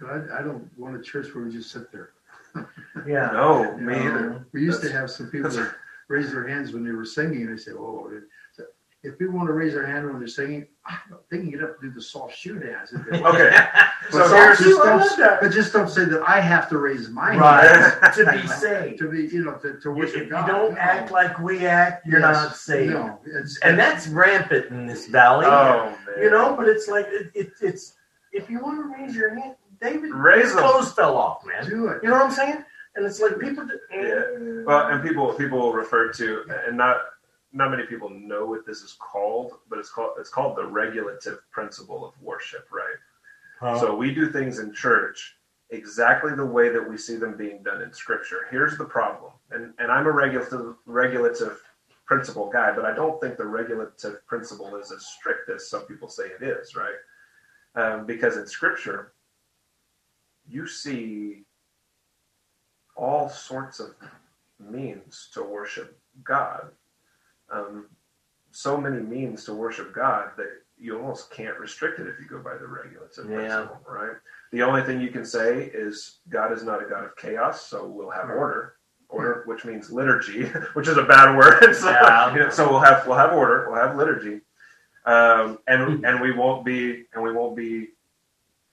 [0.00, 2.10] But I, I don't want a church where we just sit there.
[3.06, 3.30] Yeah.
[3.32, 4.00] No, me Yeah.
[4.08, 4.46] either.
[4.52, 5.74] We used to have some people that
[6.08, 8.10] raise their hands when they were singing, and they say, "Oh."
[9.06, 10.66] It- so If people want to raise their hand when they're singing,
[11.30, 12.92] they can get up and do the soft shoe dance.
[12.92, 13.34] if they want.
[13.36, 13.56] Okay,
[14.12, 15.40] But so just don't- I love that.
[15.40, 18.98] But just don't say that I have to raise my hand to be saved.
[18.98, 20.46] to be, you know, to, to If worship you God.
[20.46, 20.78] don't No.
[20.80, 22.36] act like we act, you're Yes.
[22.36, 22.92] not saved.
[22.92, 25.46] No, it's, And that's rampant in this valley.
[25.46, 27.94] oh man, You know, but it's like it, it, it's
[28.32, 30.64] if you want to raise your hand, David, Raise his them.
[30.64, 31.68] clothes fell off, man.
[31.68, 32.02] do it.
[32.02, 32.64] You know what I'm saying?
[32.96, 33.66] And it's like people.
[33.66, 34.22] do- Yeah.
[34.38, 34.64] Mm.
[34.64, 36.96] Well, and people people will refer to, and not
[37.56, 41.38] not many people know what this is called, but it's called it's called the regulative
[41.50, 42.96] principle of worship, right?
[43.60, 43.80] Huh?
[43.80, 45.36] So we do things in church
[45.70, 48.46] exactly the way that we see them being done in Scripture.
[48.50, 51.62] Here's the problem, and and I'm a regulative regulative
[52.04, 56.08] principle guy, but I don't think the regulative principle is as strict as some people
[56.08, 56.94] say it is, right?
[57.74, 59.12] Um, because in Scripture,
[60.48, 61.44] you see
[62.96, 63.94] all sorts of
[64.60, 66.70] means to worship God.
[67.50, 67.86] Um,
[68.50, 72.38] so many means to worship God that you almost can't restrict it if you go
[72.38, 73.36] by the regulative Yeah.
[73.36, 74.16] principle, right?
[74.52, 77.86] The only thing you can say is God is not a God of chaos, so
[77.86, 78.74] we'll have order.
[79.08, 81.74] Order, which means liturgy, which is a bad word.
[81.76, 82.32] so, Yeah.
[82.34, 84.40] you know, so we'll have we'll have order, we'll have liturgy,
[85.04, 87.90] um, and and we won't be and we won't be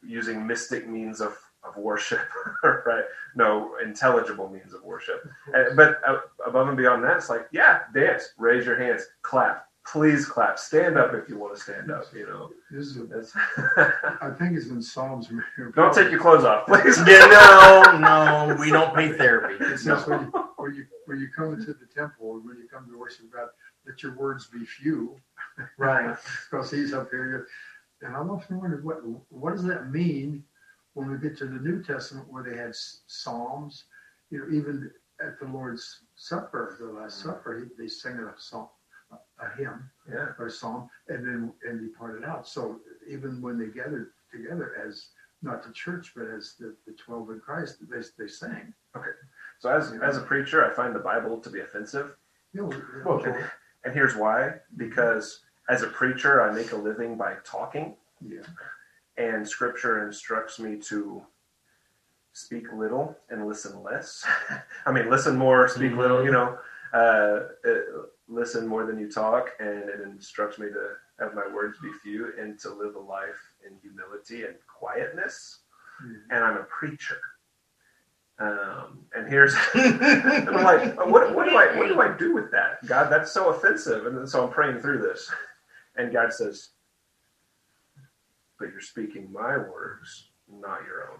[0.01, 1.37] using mystic means of
[1.75, 2.19] of worship,
[2.63, 3.03] right?
[3.35, 5.27] No intelligible means of worship.
[5.75, 10.25] But uh, above and beyond that, it's like, yeah, dance, raise your hands, clap, please
[10.25, 12.05] clap, stand up if you want to stand up.
[12.13, 13.31] You know, This is, a, It's-
[14.21, 15.29] I think it's in Psalms.
[15.75, 16.97] don't take your clothes off, please.
[17.07, 17.97] Yeah, no,
[18.55, 19.63] no, we don't pay therapy.
[19.63, 22.87] It says when, you, when you when you come into the temple, when you come
[22.89, 23.49] to worship God,
[23.85, 25.17] let your words be few,
[25.77, 26.15] Right.
[26.49, 27.47] because He's up here.
[28.01, 28.97] And I've often wondered what
[29.29, 30.43] what does that mean
[30.93, 32.75] when we get to the New Testament, where they had
[33.07, 33.85] psalms.
[34.29, 34.91] You know, even
[35.25, 37.25] at the Lord's Supper, the Last mm.
[37.25, 38.69] Supper, he, they sang a song,
[39.11, 42.47] a, hymn Yeah, or a psalm, and then and departed out.
[42.47, 45.07] So even when they gathered together as
[45.41, 48.73] not the church, but as the, the twelve in Christ, they they sang.
[48.95, 49.11] Okay.
[49.59, 52.15] So as as a preacher, I find the Bible to be offensive.
[52.53, 52.69] You
[53.05, 53.45] know, And,
[53.85, 57.95] and here's why: because as a preacher, I make a living by talking.
[58.25, 58.41] yeah.
[59.17, 61.23] And scripture instructs me to
[62.33, 64.25] speak little and listen less.
[64.85, 65.97] I mean listen more speak Mhm.
[65.97, 66.57] little you know
[66.93, 67.79] uh, uh,
[68.27, 69.49] listen more than you talk.
[69.59, 73.41] And it instructs me to have my words be few and to live a life
[73.67, 75.59] in humility and quietness.
[76.03, 76.21] Mhm.
[76.31, 77.19] and i'm a preacher.
[78.39, 82.49] Um, and here's and i'm like what, what do i what do i do with
[82.51, 82.83] that?
[82.87, 84.07] God that's so offensive.
[84.07, 85.31] And so i'm praying through this.
[85.95, 86.69] And god says
[88.59, 91.19] but you're speaking my words, not your own.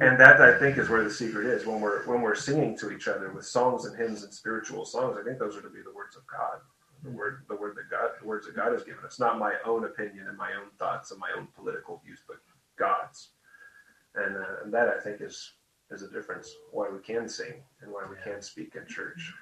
[0.00, 2.90] And that I think is where the secret is when we're when we're singing to
[2.90, 5.16] each other with songs and hymns and spiritual songs.
[5.18, 6.58] I think those are to be the words of God,
[7.02, 9.54] the word the word that God the words that God has given us, not my
[9.64, 12.36] own opinion and my own thoughts and my own political views, but
[12.78, 13.30] God's.
[14.14, 15.54] And, uh, and that I think is
[15.90, 19.32] is a difference why we can sing and why we can speak in church.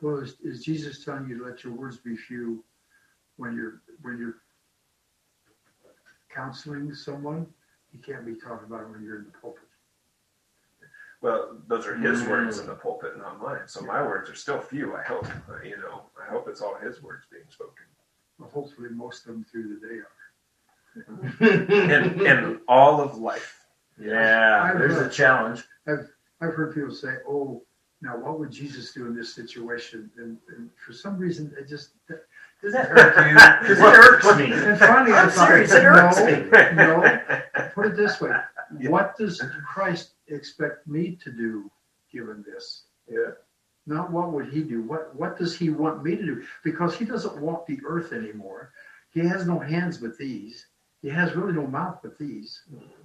[0.00, 2.64] Well, is, is Jesus telling you to let your words be few
[3.36, 4.36] when you're when you're
[6.34, 7.46] counseling someone,
[7.92, 9.62] you can't be talking about it when you're in the pulpit.
[11.20, 12.30] Well, those are his Mm.
[12.30, 13.68] words in the pulpit, not mine.
[13.68, 14.96] So my words are still few.
[14.96, 15.26] I hope.
[15.62, 17.84] You know, I hope it's all his words being spoken.
[18.38, 20.08] Well, hopefully, most of them through the day are.
[21.40, 23.66] in, in all of life.
[23.98, 25.62] yeah, there's a challenge.
[25.86, 27.62] I've I've heard people say, "Oh,
[28.02, 31.90] now what would Jesus do in this situation?" And, and for some reason, it just
[32.62, 33.68] Does that irk you?
[33.68, 34.52] Because it irks me.
[34.52, 36.76] and finally, I'm serious, it irks no, me.
[36.76, 37.70] no.
[37.74, 38.30] Put it this way:
[38.78, 38.90] Yeah.
[38.90, 41.70] What does Christ expect me to do
[42.12, 42.84] given this?
[43.08, 43.32] Yeah.
[43.86, 44.82] Not what would he do?
[44.82, 46.44] What what does he want me to do?
[46.62, 48.72] Because he doesn't walk the earth anymore.
[49.10, 50.66] He has no hands but these.
[51.02, 52.62] He has really no mouth but these.
[52.72, 53.02] Mm-hmm.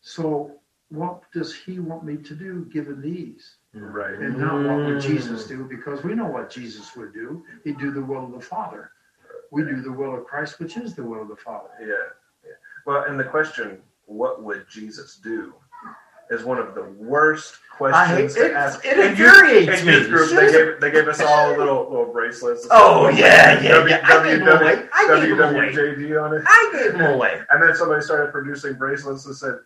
[0.00, 0.52] So
[0.88, 3.56] what does he want me to do given these?
[3.74, 4.14] Right.
[4.18, 5.02] And not what would Mm.
[5.02, 5.64] Jesus do?
[5.64, 7.44] Because we know what Jesus would do.
[7.64, 8.90] He'd do the will of the Father.
[9.50, 11.70] We do the will of Christ, which is the will of the Father.
[11.80, 11.86] Yeah.
[12.44, 12.50] yeah.
[12.86, 15.54] Well, and the question, what would Jesus do,
[16.30, 18.48] is one of the worst I hate questions it.
[18.48, 18.84] to ask.
[18.84, 20.08] It In infuriates in me.
[20.08, 22.66] group, they gave, they gave us all little little bracelets.
[22.70, 24.00] Oh yeah, yeah, W- yeah.
[24.04, 24.88] I gave them away.
[24.92, 26.16] I gave them away.
[26.16, 26.42] On it.
[26.46, 27.40] I gave them away.
[27.50, 29.58] And then somebody started producing bracelets that said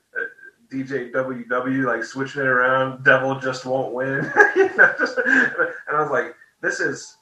[0.71, 4.31] DJ WW, like switching it around, devil just won't win.
[4.57, 7.17] You know, just- and I was like, this is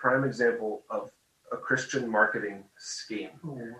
[0.00, 1.10] prime example of
[1.52, 3.30] a Christian marketing scheme.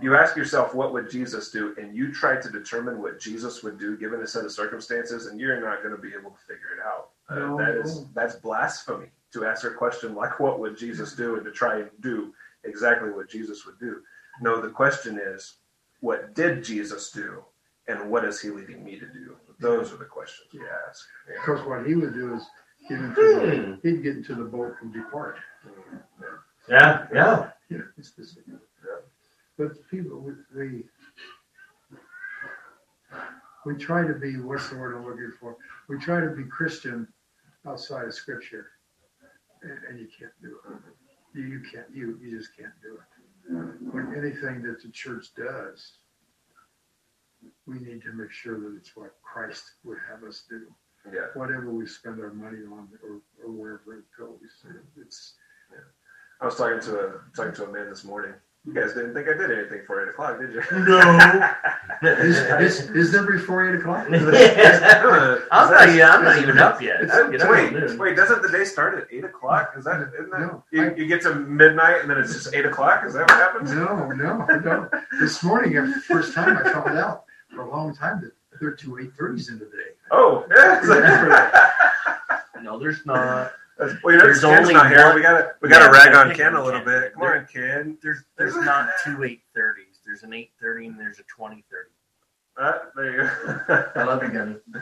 [0.01, 1.75] You ask yourself, what would Jesus do?
[1.77, 5.41] And you try to determine what Jesus would do given a set of circumstances, and
[5.41, 7.11] you're not going to be able to figure it out.
[7.29, 11.45] Uh, that is that's blasphemy to ask a question like, what would Jesus do, and
[11.45, 12.33] to try and do
[12.65, 14.03] exactly what Jesus would do.
[14.41, 15.55] No, the question is,
[16.01, 17.43] what did Jesus do,
[17.89, 19.37] and what is he leading me to do?
[19.61, 21.07] Those are the questions we ask.
[21.29, 21.35] Yeah.
[21.41, 22.43] Because what he would do is
[22.89, 23.75] get into the, Hmm.
[23.83, 25.37] he'd get into the boat and depart.
[26.69, 27.51] Yeah, yeah.
[27.71, 28.37] Yeah, it's this.
[29.57, 30.85] But people, we, we
[33.65, 35.57] we try to be what's the word I'm looking for?
[35.89, 37.07] We try to be Christian
[37.67, 38.67] outside of Scripture,
[39.63, 41.39] and, and you can't do it.
[41.39, 41.87] You, you can't.
[41.95, 43.93] You you just can't do it.
[43.93, 45.93] When anything that the church does,
[47.67, 50.63] we need to make sure that it's what Christ would have us do.
[51.13, 51.27] Yeah.
[51.35, 54.39] Whatever we spend our money on, or, or wherever it goes,
[55.01, 55.35] it's
[55.71, 55.79] Yeah.
[56.41, 58.33] I was talking to a talking to a man this morning.
[58.67, 60.63] You guys didn't think I did anything for eight o'clock, did you?
[60.73, 61.51] No.
[62.03, 64.07] is, is, is there before eight o'clock?
[64.11, 65.39] Yeah.
[65.53, 65.89] I'm not.
[65.91, 67.03] even- I'm not even up yet.
[67.03, 68.17] You know, wait, wait!
[68.17, 69.75] Doesn't the day start at eight o'clock?
[69.77, 72.55] Is that isn't that No, you, I- you get to midnight and then it's just
[72.55, 73.05] eight o'clock?
[73.07, 73.71] Is that what happens?
[73.73, 74.89] No, no, no.
[75.21, 77.24] This morning, the first time, I found out
[77.55, 79.95] for a long time that there are two eight thirties in the day.
[80.11, 80.81] Oh, yeah.
[82.63, 83.53] No, there's not.
[83.79, 85.05] That's- well, you know, There's Ken's only not here.
[85.07, 86.89] one- We gotta we gotta Yeah, rag on Ken a little Ken.
[86.89, 87.13] bit.
[87.15, 87.99] Come on, Ken.
[88.03, 89.99] There's there's not two eight thirties.
[90.07, 91.91] There's an eight thirty and there's a twenty thirty.
[92.57, 93.25] Uh, there you go.
[93.69, 94.05] I go.
[94.05, 94.57] love you, Gunny.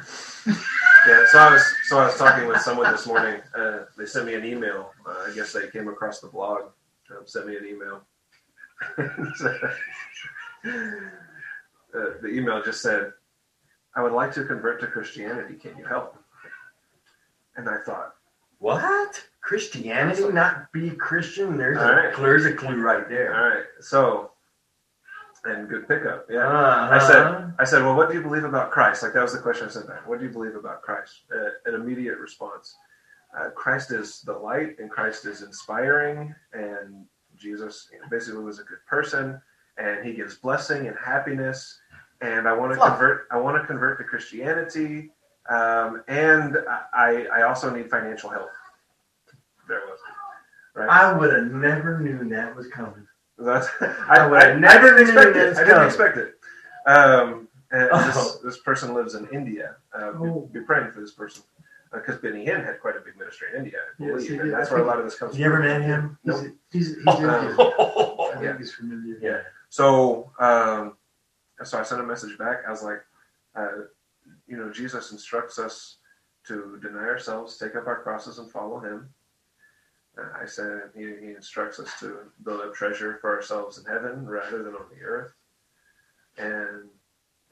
[0.47, 1.25] yeah.
[1.33, 3.41] So I was so I was talking with someone this morning.
[3.55, 4.93] Uh, they sent me an email.
[5.09, 6.65] Uh, I guess they came across the blog.
[7.11, 8.03] Um, sent me an email.
[11.95, 13.13] uh, the email just said,
[13.97, 15.55] "I would like to convert to Christianity.
[15.55, 16.17] Can you help?"
[17.57, 18.15] And I thought,
[18.59, 19.23] What?
[19.43, 21.57] Christianity, not be Christian?
[21.59, 22.17] There's All a right.
[22.17, 23.31] there's a clue right there.
[23.33, 24.29] right, so."
[25.45, 26.47] And good pickup, yeah.
[26.47, 26.95] Uh-huh.
[26.95, 29.03] I said, I said, well, what do you believe about Christ?
[29.03, 30.07] Like that was the question I said back.
[30.09, 31.23] What do you believe about Christ?
[31.35, 32.77] Uh, an immediate response.
[33.37, 37.05] Uh, Christ is the light, and Christ is inspiring, and
[37.37, 39.43] Jesus basically was a good person,
[39.79, 41.77] and he gives blessing and happiness.
[42.23, 43.27] And I want to convert.
[43.31, 45.11] I want to convert to Christianity,
[45.51, 46.57] um, and
[46.95, 48.49] I, I also need financial help.
[49.69, 49.99] There was.
[50.75, 50.89] Right.
[50.89, 53.07] I would have never knew that was coming.
[53.39, 55.57] That's, I I, would've I, never I didn't expect it.
[55.59, 56.35] I didn't expect it.
[56.87, 58.07] Um, and Oh.
[58.07, 59.77] this, this person lives in India.
[59.93, 60.49] Uh, be- Oh.
[60.53, 61.43] be, praying for this person
[61.93, 64.53] because Benny Hinn had quite a big ministry in India, I Yes, believe, he and
[64.53, 65.41] that's I where a lot of this comes from.
[65.41, 65.67] You ever from.
[65.67, 66.19] met him?
[66.25, 66.53] He's, Nope.
[66.71, 68.39] he's, he's Oh, Indian.
[68.39, 68.59] I yeah.
[68.59, 69.17] he's from India.
[69.21, 69.41] Yeah.
[69.69, 70.97] So, um,
[71.64, 72.62] so I sent a message back.
[72.66, 73.03] I was like,
[73.55, 73.85] uh,
[74.46, 75.98] you know, Jesus instructs us
[76.46, 79.09] to deny ourselves, take up our crosses, and follow Him.
[80.18, 84.27] Uh, I said he, he instructs us to build up treasure for ourselves in heaven
[84.27, 85.33] rather than on the earth.
[86.37, 86.88] And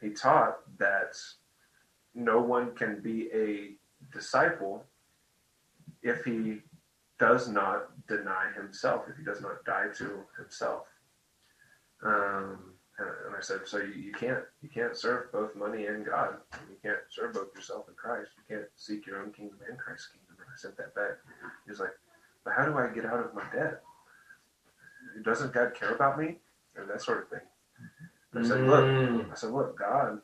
[0.00, 1.16] he taught that
[2.14, 3.72] no one can be a
[4.14, 4.84] disciple
[6.02, 6.58] if he
[7.18, 10.86] does not deny himself, if he does not die to himself.
[12.02, 16.04] Um, and, and I said, so you, you can't you can't serve both money and
[16.06, 16.34] God.
[16.68, 18.30] You can't serve both yourself and Christ.
[18.36, 20.36] You can't seek your own kingdom and Christ's kingdom.
[20.38, 21.18] And I sent that back.
[21.64, 21.94] He was like,
[22.44, 23.82] but how do I get out of my debt?
[25.22, 26.36] Doesn't God care about me?
[26.76, 27.46] And that sort of thing.
[28.36, 29.32] I said, look, Mm.
[29.32, 30.20] I said, look, God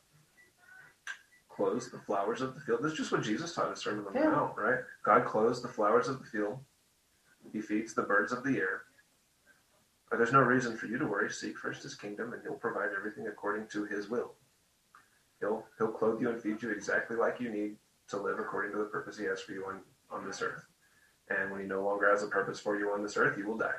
[1.48, 2.80] clothes the flowers of the field.
[2.82, 4.30] That's just what Jesus taught us Sermon on the Yeah.
[4.30, 4.80] Mount, right?
[5.04, 6.58] God clothes the flowers of the field.
[7.52, 8.82] He feeds the birds of the air.
[10.10, 11.30] But there's no reason for you to worry.
[11.30, 14.32] Seek first His kingdom, and He'll provide everything according to His will.
[15.40, 17.76] He'll He'll clothe you and feed you exactly like you need
[18.08, 20.64] to live according to the purpose He has for you on on this earth.
[21.28, 23.58] And when He no longer has a purpose for you on this earth, you will
[23.58, 23.72] die.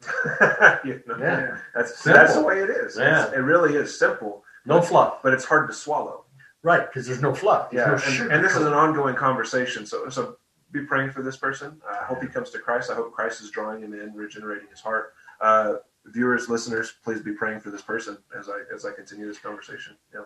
[0.84, 1.16] You know?
[1.18, 1.58] Yeah.
[1.74, 2.20] That's Simple.
[2.20, 2.96] that's the way it is.
[2.96, 3.22] Yeah.
[3.24, 5.22] It's- it really is simple, No fluff.
[5.22, 6.24] but it's hard to swallow.
[6.62, 7.70] Right, because there's no fluff.
[7.70, 9.86] There's Yeah, no and, and this is an ongoing conversation.
[9.86, 10.36] So, so
[10.72, 11.80] be praying for this person.
[11.88, 12.90] I hope he comes to Christ.
[12.90, 15.14] I hope Christ is drawing him in, regenerating his heart.
[15.40, 15.74] Uh,
[16.06, 19.96] viewers, listeners, please be praying for this person as I as I continue this conversation.
[20.14, 20.22] Yeah,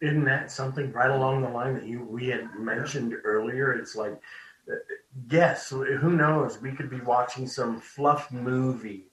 [0.00, 3.72] Isn't that something right along the line that you we had mentioned earlier?
[3.72, 4.20] It's like,
[5.30, 6.60] yes, who knows?
[6.60, 9.06] We could be watching some fluff movie,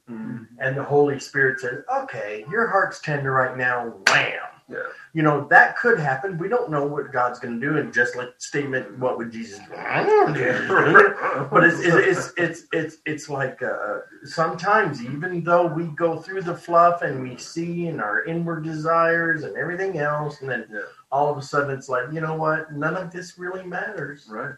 [0.59, 4.50] and the Holy Spirit says, "Okay, your heart's tender right now." Wham!
[4.69, 4.77] Yeah,
[5.13, 6.37] You know that could happen.
[6.37, 9.59] We don't know what God's going to do, and just like statement, what would Jesus
[9.59, 9.75] do?
[9.75, 11.47] I don't know.
[11.51, 16.43] but it's it's it's it's it's, it's like uh, sometimes even though we go through
[16.43, 20.79] the fluff and we see in our inward desires and everything else, and then Yeah.
[21.11, 22.71] all of a sudden it's like you know what?
[22.73, 24.27] None of this really matters.
[24.29, 24.55] right.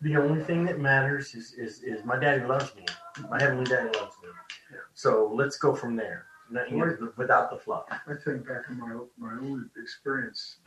[0.00, 2.86] The only thing that matters is is, is my daddy loves me.
[3.28, 4.28] My heavenly daddy loves me.
[4.70, 4.78] Yeah.
[4.94, 6.26] So let's go from there.
[6.50, 7.84] Not- you know, without the fluff.
[7.90, 10.58] I think back in my my own experience,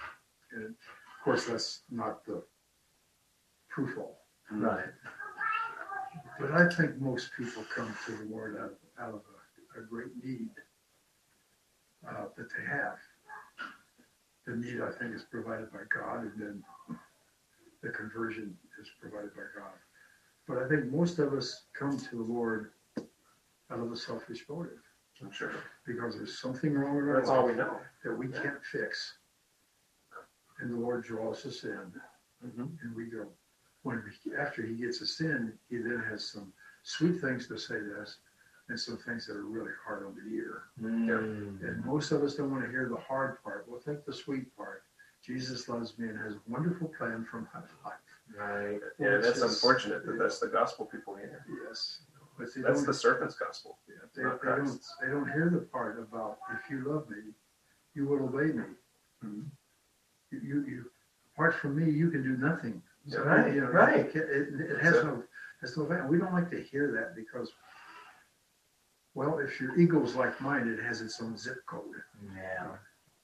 [0.52, 2.44] and of course that's not the
[3.70, 4.22] proof all.
[4.52, 4.86] Right.
[6.40, 9.22] But I think most people come to the Lord out, out of
[9.76, 10.50] a, a great need
[12.08, 12.98] uh, that they have.
[14.46, 16.64] The need, I think, is provided by God, and then
[17.82, 19.74] the conversion is provided by God.
[20.48, 24.82] But I think most of us come to the Lord out of a selfish motive
[25.22, 25.54] I'm sure.
[25.86, 27.80] because there's something wrong with our That's all we life know.
[28.04, 29.14] that we can't fix.
[30.60, 31.92] And the Lord draws us in,
[32.44, 33.28] hmm and we go.
[33.84, 36.54] When we, after He gets us in, He then has some
[36.84, 38.18] sweet things to say to us,
[38.70, 40.64] and some things that are really hard on the ear.
[40.82, 41.62] Mm.
[41.68, 43.66] And most of us don't want to hear the hard part.
[43.68, 44.84] We'll think the sweet part.
[45.26, 48.00] Jesus loves me and has a wonderful plan for my life.
[48.38, 48.80] Right.
[49.00, 51.46] Yeah, that's unfortunate that that's the gospel people hear.
[51.68, 52.00] Yes,
[52.42, 52.88] but they That's don't.
[52.88, 53.78] the serpent's gospel.
[53.88, 54.40] they, not they don't.
[54.66, 54.94] Christ's.
[55.02, 57.18] They don't hear the part about if you love me,
[57.94, 58.64] you will obey me.
[59.24, 59.46] Mhm.
[60.32, 60.86] You, you, you,
[61.36, 62.82] apart from me, you can do nothing.
[63.06, 63.20] Yeah.
[63.20, 64.06] Right, You know, right.
[64.06, 65.06] It, it, it has it.
[65.06, 65.24] no,
[65.62, 66.08] has no value.
[66.08, 67.52] We don't like to hear that because,
[69.14, 71.84] well, if your ego's like mine, it has its own zip code,
[72.36, 72.76] Yeah.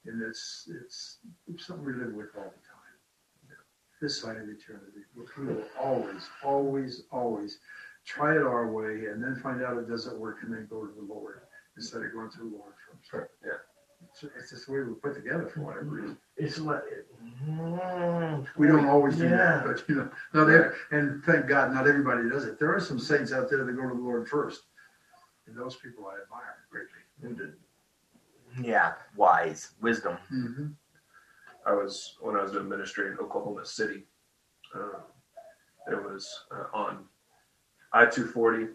[0.05, 3.57] and it's it's, it's something we live with all the time.
[4.01, 5.01] This side of eternity,
[5.37, 7.57] we will always, always, always
[8.07, 10.93] try it our way, and then find out it doesn't work, and then go to
[10.93, 11.41] the Lord
[11.75, 13.09] instead of going to the Lord first.
[13.09, 13.51] Sure, yeah.
[14.09, 16.17] It's, it's just the way we're put together for whatever reason.
[16.37, 16.81] It's like
[17.45, 19.37] mm, We don't always do Yeah.
[19.37, 22.59] that, but you know, not every, and thank God, not everybody does it.
[22.59, 24.63] There are some saints out there that go to the Lord first,
[25.47, 27.53] and those people I admire greatly.
[28.61, 30.17] Yeah, wise wisdom.
[30.33, 30.67] Mm-hmm.
[31.65, 34.03] I was when I was doing ministry in Oklahoma City.
[34.75, 35.01] Um,
[35.91, 37.05] it was uh, on
[37.97, 38.67] I two forty,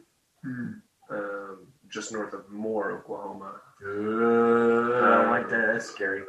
[0.44, 0.80] Mm.
[1.10, 3.60] um, just north of Moore, Oklahoma.
[3.80, 5.66] I don't like that.
[5.72, 6.22] That's scary.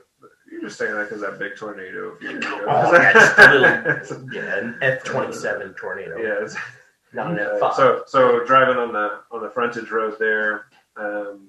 [0.51, 2.09] You're just saying that because that big tornado.
[2.09, 2.65] a few years ago.
[2.67, 4.29] Oh, yeah, a little.
[4.33, 6.17] Yeah, an F twenty seven tornado.
[6.17, 6.43] yeah.
[6.43, 6.55] It's,
[7.13, 7.75] Not an F five.
[7.75, 10.65] so so driving on the on the frontage road there.
[10.95, 11.47] Um,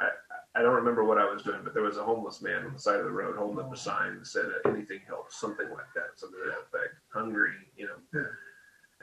[0.00, 0.08] I
[0.56, 2.78] I don't remember what I was doing, but there was a homeless man on the
[2.80, 5.92] side of the road holding up a sign that said uh, anything helps, something like
[5.94, 6.94] that, something to that effect.
[7.12, 7.96] Hungry, you know.
[8.12, 8.22] Yeah.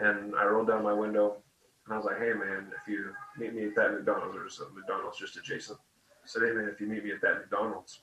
[0.02, 1.38] And I rolled down my window
[1.86, 4.70] and I was like, "Hey man, if you meet me at that McDonald's, there's a
[4.74, 5.78] McDonald's just adjacent."
[6.24, 8.02] I said, "Hey man, if you meet me at that McDonald's,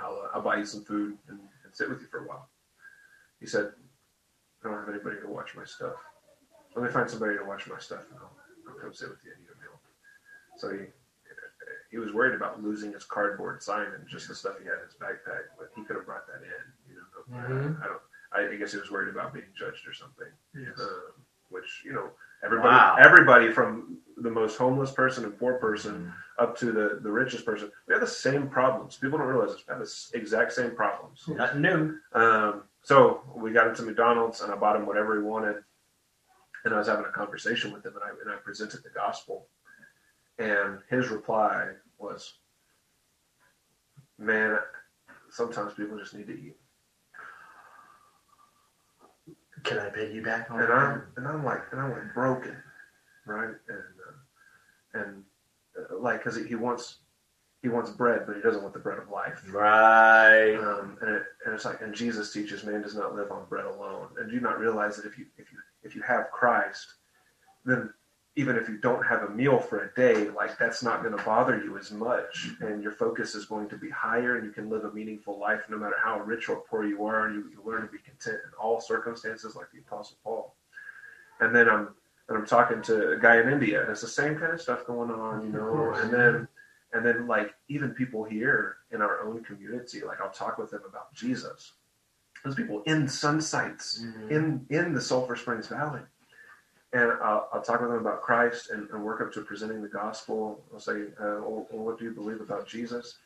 [0.00, 2.48] I'll uh, I'll buy you some food and, and sit with you for a while."
[3.38, 3.72] He said,
[4.64, 5.94] "I don't have anybody to watch my stuff.
[6.74, 8.36] Let me find somebody to watch my stuff, and I'll,
[8.68, 9.78] I'll come sit with you and eat a meal."
[10.56, 10.86] So he
[11.90, 14.86] he was worried about losing his cardboard sign and just the stuff he had in
[14.86, 16.64] his backpack, but he could have brought that in.
[16.88, 17.84] You know, Mhm.
[17.84, 18.00] I don't.
[18.34, 20.26] I guess he was worried about being judged or something.
[20.54, 20.78] Yes.
[20.80, 21.12] um,
[21.50, 22.08] which you know
[22.44, 22.96] everybody Wow.
[22.98, 27.70] everybody from the most homeless person and poor person up to the the richest person
[27.86, 28.96] we have the same problems.
[28.96, 29.64] People don't realize this.
[29.68, 31.24] We have the exact same problems.
[31.28, 31.98] Nothing new.
[32.14, 35.56] um, so we got into mcdonald's and i bought him whatever he wanted.
[36.64, 39.46] And i was having a conversation with him and i, and I presented the gospel.
[40.38, 42.34] And his reply was
[44.18, 44.58] man
[45.30, 46.56] sometimes people just need to eat
[49.64, 50.76] Can I pay piggyback on and that?
[50.76, 52.56] I'm and I'm like and I'm like broken,
[53.26, 53.54] right?
[53.68, 55.22] And uh, and
[55.78, 56.98] uh, like because he, he wants
[57.62, 59.40] he wants bread, but he doesn't want the bread of life.
[59.52, 60.56] Right.
[60.56, 63.64] Um, and, it, and it's like, and Jesus teaches, man does not live on bread
[63.64, 64.08] alone.
[64.18, 66.94] And do you not realize that if you if you if you have Christ,
[67.64, 67.92] then
[68.34, 71.22] even if you don't have a meal for a day, like that's not going to
[71.22, 74.70] bother you as much, and your focus is going to be higher, and you can
[74.70, 77.82] live a meaningful life no matter how rich or poor you are, you, you learn
[77.82, 80.54] to be content in all circumstances, like the Apostle Paul.
[81.40, 81.88] And then I'm
[82.28, 84.86] and I'm talking to a guy in India, and it's the same kind of stuff
[84.86, 85.92] going on, you know.
[85.94, 86.48] And then
[86.94, 90.82] and then like even people here in our own community, like I'll talk with them
[90.88, 91.72] about Jesus.
[92.44, 94.30] Those people in Sunsites mm-hmm.
[94.30, 96.00] in in the Sulphur Springs Valley,
[96.92, 99.88] and I'll, I'll talk with them about Christ and, and work up to presenting the
[99.88, 100.60] gospel.
[100.72, 103.18] I'll say, uh, well, "What do you believe about Jesus?"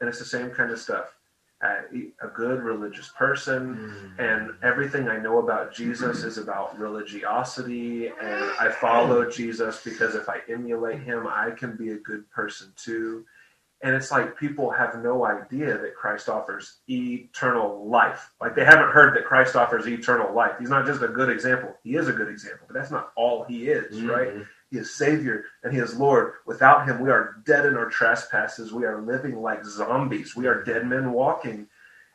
[0.00, 1.14] And it's the same kind of stuff.
[1.62, 1.76] Uh,
[2.22, 8.70] a good religious person, and everything I know about Jesus is about religiosity, and I
[8.70, 13.24] follow Jesus because if I emulate him, I can be a good person too.
[13.82, 18.30] And it's like people have no idea that Christ offers eternal life.
[18.40, 20.52] Like they haven't heard that Christ offers eternal life.
[20.58, 21.74] He's not just a good example.
[21.84, 24.10] He is a good example, but that's not all he is, mm-hmm.
[24.10, 24.32] right?
[24.70, 26.34] He is Savior and He is Lord.
[26.46, 28.72] Without Him, we are dead in our trespasses.
[28.72, 30.34] We are living like zombies.
[30.34, 31.68] We are dead men walking.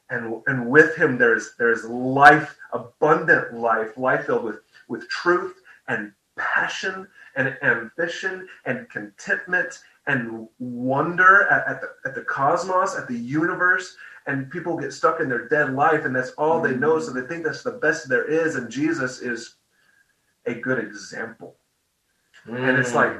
[0.09, 4.59] And, and with Him, there is, there is life, abundant life, life filled with,
[4.89, 12.21] with truth and passion and ambition and contentment and wonder at, at, the, at the
[12.21, 13.95] cosmos, at the universe.
[14.27, 16.99] And people get stuck in their dead life, and that's all they know.
[16.99, 18.55] So they think that's the best there is.
[18.55, 19.55] And Jesus is
[20.45, 21.55] a good example.
[22.45, 23.13] And it's like,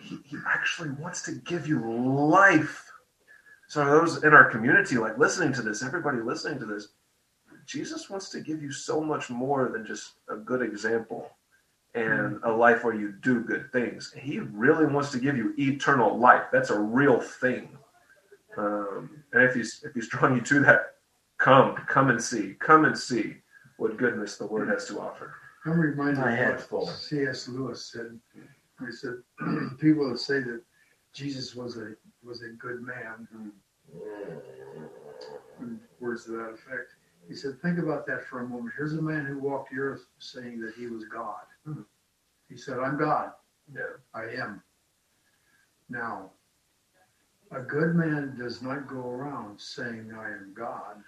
[0.00, 2.90] he, he actually wants to give you life.
[3.68, 6.88] So those in our community, like listening to this, everybody listening to this,
[7.66, 11.30] Jesus wants to give you so much more than just a good example
[11.94, 14.12] and a life where you do good things.
[14.16, 16.44] He really wants to give you eternal life.
[16.52, 17.76] That's a real thing.
[18.56, 20.80] Um, and if he's if he's drawing you to that,
[21.38, 23.36] come, come and see, come and see
[23.78, 25.34] what goodness the Word has to offer.
[25.64, 26.86] I'm reminded My of head's what full.
[26.88, 27.48] C.S.
[27.48, 28.18] Lewis said.
[28.80, 29.14] He said
[29.80, 30.62] people that say that
[31.12, 33.28] Jesus was a was a good man,
[35.60, 36.94] in words to that effect.
[37.28, 38.74] He said, think about that for a moment.
[38.76, 41.42] Here's a man who walked the earth saying that he was God.
[41.66, 41.84] Mhm.
[42.48, 43.32] He said, I'm God.
[43.72, 43.82] Yeah.
[44.14, 44.62] I am.
[45.90, 46.30] Now,
[47.50, 51.02] a good man does not go around saying, I am God.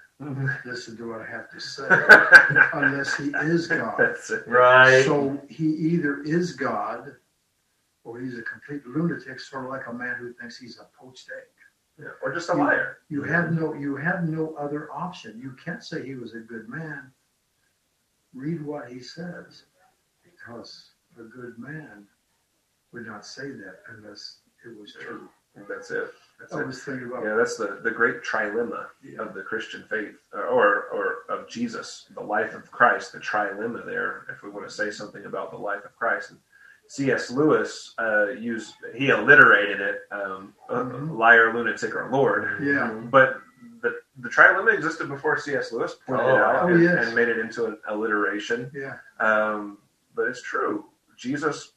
[0.66, 1.89] Listen to what I have to say,
[2.75, 3.95] unless he is God.
[3.99, 4.47] That's it.
[4.47, 5.05] Right.
[5.05, 7.16] So he either is God
[8.05, 11.31] or he's a complete lunatic, sort of like a man who thinks he's a poached
[11.35, 11.49] egg.
[12.01, 12.09] Yeah.
[12.23, 12.99] Or just a liar.
[13.09, 15.39] You have no you have no other option.
[15.43, 17.13] You can't say he was a good man.
[18.35, 19.65] Read what he says.
[20.25, 22.07] Because a good man
[22.93, 25.29] would not say that unless it was true.
[25.69, 26.13] That's it.
[26.39, 26.67] That's I it.
[26.67, 28.87] was thinking about Yeah, that's the, the great trilemma
[29.19, 34.27] of the Christian faith, or, or of Jesus, the life of Christ, the trilemma there,
[34.31, 36.31] if we want to say something about the life of Christ.
[36.31, 36.39] And
[36.95, 37.30] C.S.
[37.30, 41.16] Lewis uh, used, he alliterated it, um, uh, Mhm.
[41.16, 42.61] liar, lunatic, or Lord.
[42.64, 42.91] Yeah.
[42.91, 43.41] But
[43.80, 45.70] the, the trilemma existed before C.S.
[45.70, 47.07] Lewis pointed Oh, it out oh, and, yes.
[47.07, 48.72] and made it into an alliteration.
[48.74, 48.97] Yeah.
[49.20, 49.78] Um,
[50.16, 50.86] but it's true.
[51.16, 51.74] Jesus,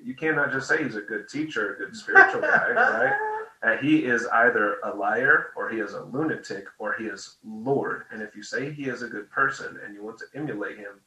[0.00, 3.38] you cannot just say he's a good teacher, a good spiritual guy, right?
[3.64, 8.04] Uh, he is either a liar or he is a lunatic or he is Lord.
[8.12, 11.00] And if you say he is a good person and you want to emulate him,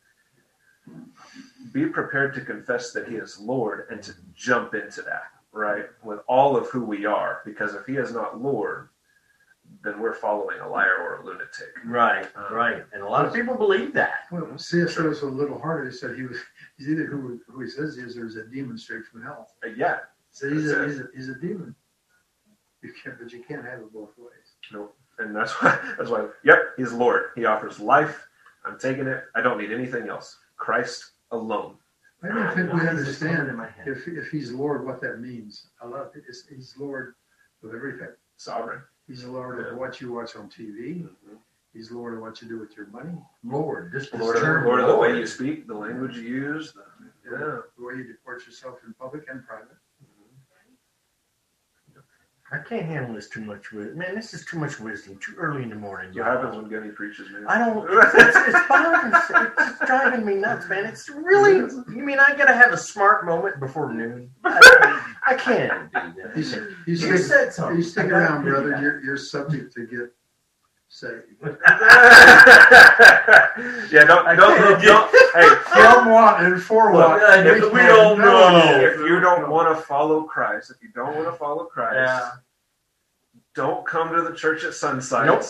[1.72, 5.86] be prepared to confess that he is Lord and to jump into that, right?
[6.04, 7.42] With all of who we are.
[7.46, 8.90] Because if he is not Lord,
[9.84, 11.70] then we're following a liar or a lunatic.
[11.86, 12.84] Right, right.
[12.94, 14.20] And a lot of people believe that.
[14.32, 14.98] Well, C.S.
[14.98, 15.90] Lewis was a little harder.
[15.90, 16.38] He said he was
[16.78, 19.50] he's either who who he says he is or he's a demon straight from hell.
[19.64, 19.98] Uh, yeah,
[20.32, 20.88] So he's a, That's it.
[20.88, 21.76] he's a he's a demon.
[22.84, 24.54] You can't but you can't have it both ways.
[24.72, 24.92] No.
[25.18, 28.28] And that's why that's why yep he's lord he offers life
[28.66, 31.76] i'm taking it i don't need anything else christ alone
[32.24, 33.88] I don't think Why we is in understand my head?
[33.88, 35.68] if if he's Lord what that means.
[35.82, 37.14] A lot of it is he's Lord
[37.64, 38.10] of everything.
[38.38, 39.72] sovereign He's the Lord Yeah.
[39.74, 41.04] of what you watch on TV.
[41.04, 41.36] Mm-hmm.
[41.74, 44.80] He's Lord of what you do with your money, Lord, just lord, of, term lord
[44.80, 46.86] of the way you speak the language you use the,
[47.30, 49.78] yeah the way you deport yourself in public and private.
[52.56, 53.98] I can't handle this too much wisdom.
[53.98, 55.18] Man, this is too much wisdom.
[55.20, 56.14] Too early in the morning.
[56.16, 57.86] what happens when gunny preaches man I don't.
[58.16, 59.52] It's, it's bothersome.
[59.60, 60.86] It's driving me nuts, man.
[60.86, 61.56] It's really.
[61.94, 64.30] You mean I gotta have a smart moment before noon?
[64.46, 67.78] I, I can't do You, you, You stick, said something.
[67.78, 68.78] you stick around, brother.
[68.82, 70.12] You're, you're subject to get
[70.88, 71.24] saved.
[73.92, 77.22] yeah don't I don't, can't don't, hey From what and for Look, what?
[77.40, 78.80] uh, We we can't don't know.
[78.80, 82.30] if you don't want to follow christ if you don't want to follow christ Yeah.
[83.56, 85.26] Don't come to the church at Sunsites.
[85.26, 85.44] Nope.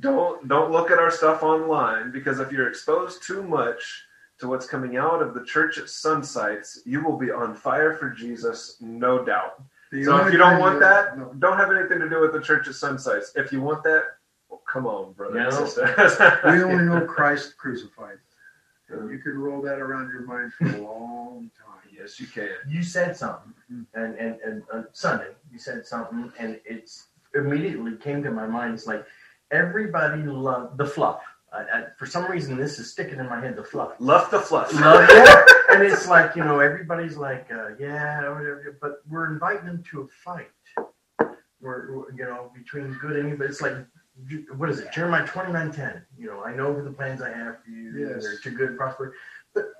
[0.00, 4.04] Don't don't look at our stuff online because if you're exposed too much
[4.38, 8.10] to what's coming out of the church at Sunsites, you will be on fire for
[8.10, 9.62] Jesus, no doubt.
[9.92, 11.32] The so if you don't want that, no.
[11.38, 13.36] don't have anything to do with the church at Sunsites.
[13.36, 14.02] If you want that,
[14.48, 15.46] well, come on, brother no.
[15.46, 16.40] and sister.
[16.46, 18.18] we only know Christ crucified.
[18.88, 21.74] And you can roll that around your mind for a long time.
[21.96, 22.50] Yes, you can.
[22.68, 24.00] You said something, mm-hmm.
[24.00, 28.74] and and and on Sunday you said something, and it's immediately came to my mind.
[28.74, 29.04] is like
[29.50, 31.20] everybody loved the fluff.
[31.52, 33.56] I, I, for some reason, this is sticking in my head.
[33.56, 33.92] The fluff.
[34.00, 34.72] Love the fluff.
[34.74, 35.50] Love it.
[35.70, 40.02] and it's like you know, everybody's like, uh, yeah, whatever, but we're inviting them to
[40.02, 40.50] a fight.
[41.60, 43.46] We're, we're you know between good and evil.
[43.46, 43.76] It's like
[44.56, 44.92] what is it?
[44.92, 46.02] Jeremiah twenty nine ten.
[46.18, 48.08] You know, I know the plans I have for you.
[48.08, 48.22] Yes.
[48.22, 49.14] They're to good prosper.
[49.54, 49.72] But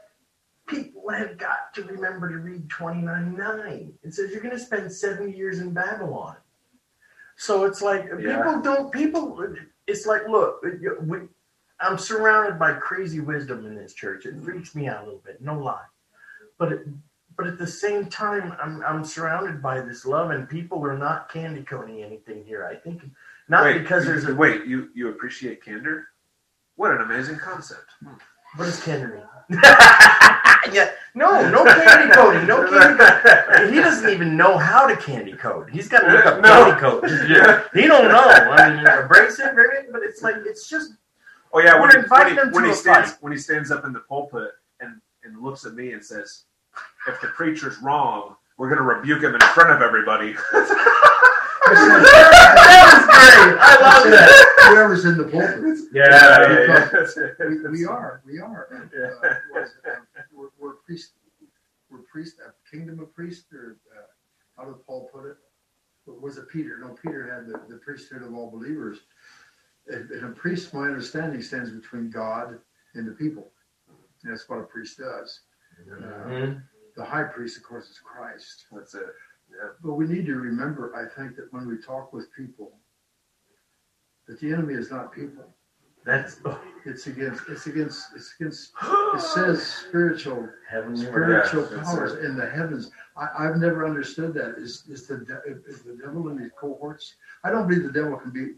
[0.67, 3.93] people have got to remember to read twenty nine nine.
[4.03, 6.37] It says you're going to spend seventy years in Babylon.
[7.37, 8.37] So it's like yeah.
[8.37, 9.55] people don't people.
[9.87, 10.65] It's like look,
[11.03, 11.19] we,
[11.81, 14.27] I'm surrounded by crazy wisdom in this church.
[14.27, 14.45] It mm-hmm.
[14.45, 15.85] freaks me out a little bit, no lie.
[16.59, 16.87] But it,
[17.37, 21.29] but at the same time, I'm I'm surrounded by this love, and people are not
[21.29, 22.67] candy coating anything here.
[22.71, 23.03] I think
[23.49, 24.67] not wait, because there's a wait.
[24.67, 26.09] You you appreciate candor?
[26.77, 27.91] What an amazing concept.
[28.01, 28.15] Hmm.
[28.57, 29.25] What does candor mean?
[30.73, 33.75] yeah, no, no candy coating, no candy coating.
[33.75, 35.69] He doesn't even know how to candy coat.
[35.71, 36.49] He's got to look up no.
[36.49, 37.71] candy coat.
[37.75, 38.25] He don't know.
[38.25, 39.55] I mean, abrasive,
[39.93, 40.93] but it's like it's just.
[41.53, 43.23] Oh yeah, when, he, when, he, when he stands fight.
[43.23, 46.45] when he stands up in the pulpit and and looks at me and says,
[47.07, 50.35] "If the preacher's wrong, we're going to rebuke him in front of everybody."
[51.67, 53.59] that was great.
[53.61, 54.55] I love that.
[54.69, 55.79] Whoever's in the pulpit.
[55.93, 56.89] Yeah, yeah,
[57.39, 57.47] yeah.
[57.49, 58.23] We, we, are.
[58.27, 58.69] We are.
[58.73, 59.95] Uh, uh,
[60.35, 61.13] we're, we're priests.
[61.91, 62.41] We're priests.
[62.41, 63.47] A kingdom of priests.
[63.53, 64.03] Or uh,
[64.57, 65.37] how did Paul put it?
[66.07, 66.79] Was it Peter?
[66.79, 68.99] No, Peter had the, the priesthood of all believers.
[69.89, 72.59] And, and a priest, my understanding, stands between God
[72.95, 73.51] and the people.
[74.23, 75.41] And that's what a priest does.
[75.91, 76.59] Mm-hmm.
[76.97, 78.67] the high priest, of course, is Christ.
[78.73, 79.07] That's it.
[79.83, 82.73] But we need to remember, I think, that when we talk with people,
[84.27, 85.45] that the enemy is not people.
[86.05, 86.41] That's
[86.85, 92.91] it's against it's against it's against it says spiritual Heavenly spiritual powers in the heavens.
[93.17, 94.57] I, have never understood that.
[94.59, 95.25] Is is the
[95.67, 97.15] is the devil in these cohorts?
[97.43, 98.53] I don't believe the devil can be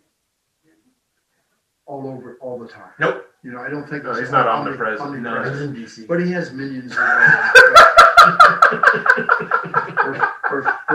[1.87, 2.91] all over all the time.
[2.99, 3.27] Nope.
[3.45, 5.09] You know, I don't think no, he's not omnipresent.
[5.09, 5.23] omnipresent.
[5.23, 6.09] No, he's in DC.
[6.09, 6.97] But he has minions.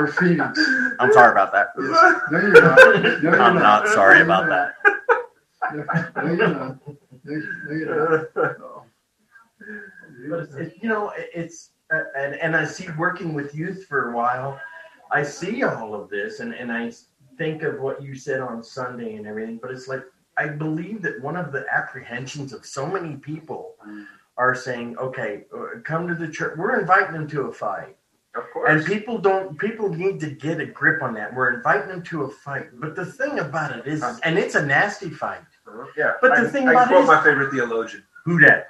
[0.01, 0.59] or, or, Phoenix.
[0.99, 1.67] I'm sorry about that.
[1.77, 2.21] Yes.
[2.31, 2.77] No, you're not.
[2.77, 4.75] No, you're I'm not, not sorry about that.
[6.15, 6.77] No, you're not.
[7.23, 8.35] No, you're not.
[8.35, 8.83] No.
[10.29, 14.11] But it's, it, you know, it's uh, and and I see working with youth for
[14.11, 14.59] a while.
[15.11, 16.91] I see all of this, and and I
[17.37, 19.59] think of what you said on Sunday and everything.
[19.61, 20.03] But it's like
[20.37, 23.75] I believe that one of the apprehensions of so many people
[24.37, 27.97] are saying, "Okay, uh, come to the church." We're inviting them to a fight
[28.35, 28.69] of course.
[28.69, 29.59] And people don't.
[29.59, 31.33] People need to get a grip on that.
[31.33, 34.65] We're inviting them to a fight, but the thing about it is, and it's a
[34.65, 35.41] nasty fight.
[35.67, 35.85] Uh-huh.
[35.97, 36.13] Yeah.
[36.21, 38.03] But the I, thing I about quote it is, my favorite theologian.
[38.25, 38.67] Who that?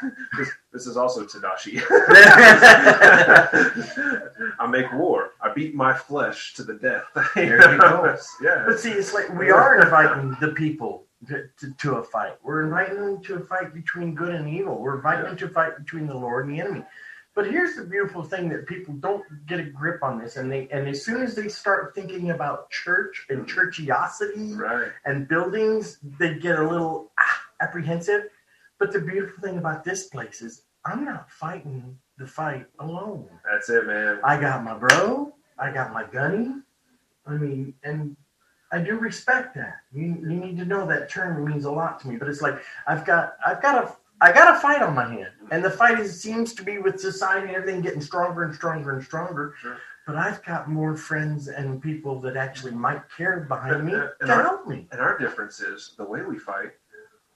[0.36, 1.76] this, this is also Tadashi.
[4.60, 5.30] I make war.
[5.40, 7.04] I beat my flesh to the death.
[7.34, 8.16] there you go.
[8.42, 8.64] yeah.
[8.66, 12.34] But see, it's like we are inviting the people to, to, to, a fight.
[12.42, 14.78] We're inviting them to a fight between good and evil.
[14.78, 15.30] We're inviting yeah.
[15.30, 16.84] them to a fight between the Lord and the enemy.
[17.38, 20.66] But here's the beautiful thing that people don't get a grip on this, and they
[20.72, 24.90] and as soon as they start thinking about church and churchiosity right.
[25.04, 28.22] and buildings, they get a little ah, apprehensive.
[28.80, 33.28] But the beautiful thing about this place is I'm not fighting the fight alone.
[33.48, 34.18] That's it, man.
[34.24, 35.32] I got my bro.
[35.60, 36.54] I got my gunny.
[37.24, 38.16] I mean, and
[38.72, 39.76] I do respect that.
[39.92, 42.16] You, you need to know that term means a lot to me.
[42.16, 45.32] But it's like I've got I've got a I got a fight on my hand,
[45.50, 48.92] and the fight is, seems to be with society and everything getting stronger and stronger
[48.92, 49.54] and stronger.
[49.60, 49.78] Sure.
[50.06, 54.32] But I've got more friends and people that actually might care behind me and, to
[54.32, 54.88] our, help me.
[54.90, 56.70] And our difference is the way we fight.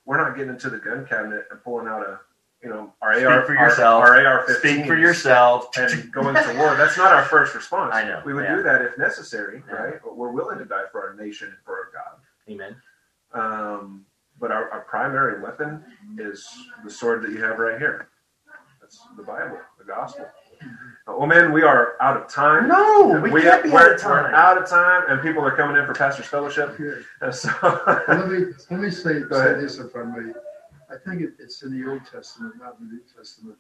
[0.07, 2.19] We're not getting into the gun cabinet and pulling out a,
[2.63, 4.03] you know, our Speak AR for yourself.
[4.03, 5.69] Our, our AR-15 Speak for yourself.
[5.77, 6.75] And going to war.
[6.75, 7.95] That's not our first response.
[7.95, 8.23] I know.
[8.25, 8.57] We would yeah.
[8.57, 9.75] do that if necessary, yeah.
[9.75, 9.95] right?
[10.03, 12.21] But we're willing to die for our nation and for our God.
[12.49, 12.77] Amen.
[13.35, 14.07] Um,
[14.43, 15.83] but our, our primary weapon
[16.19, 16.47] is
[16.85, 18.09] the sword that you have right here.
[18.81, 20.27] That's the Bible, the gospel.
[21.07, 22.69] Well, oh man, we are out of time.
[22.69, 24.25] No, we, we can't be out of time.
[24.25, 26.77] We're out of time, and people are coming in for pastor's fellowship.
[27.33, 27.51] So
[28.09, 30.33] let me let me say, say this, if I may.
[30.91, 33.57] I think it, it's in the Old Testament, not in the New Testament,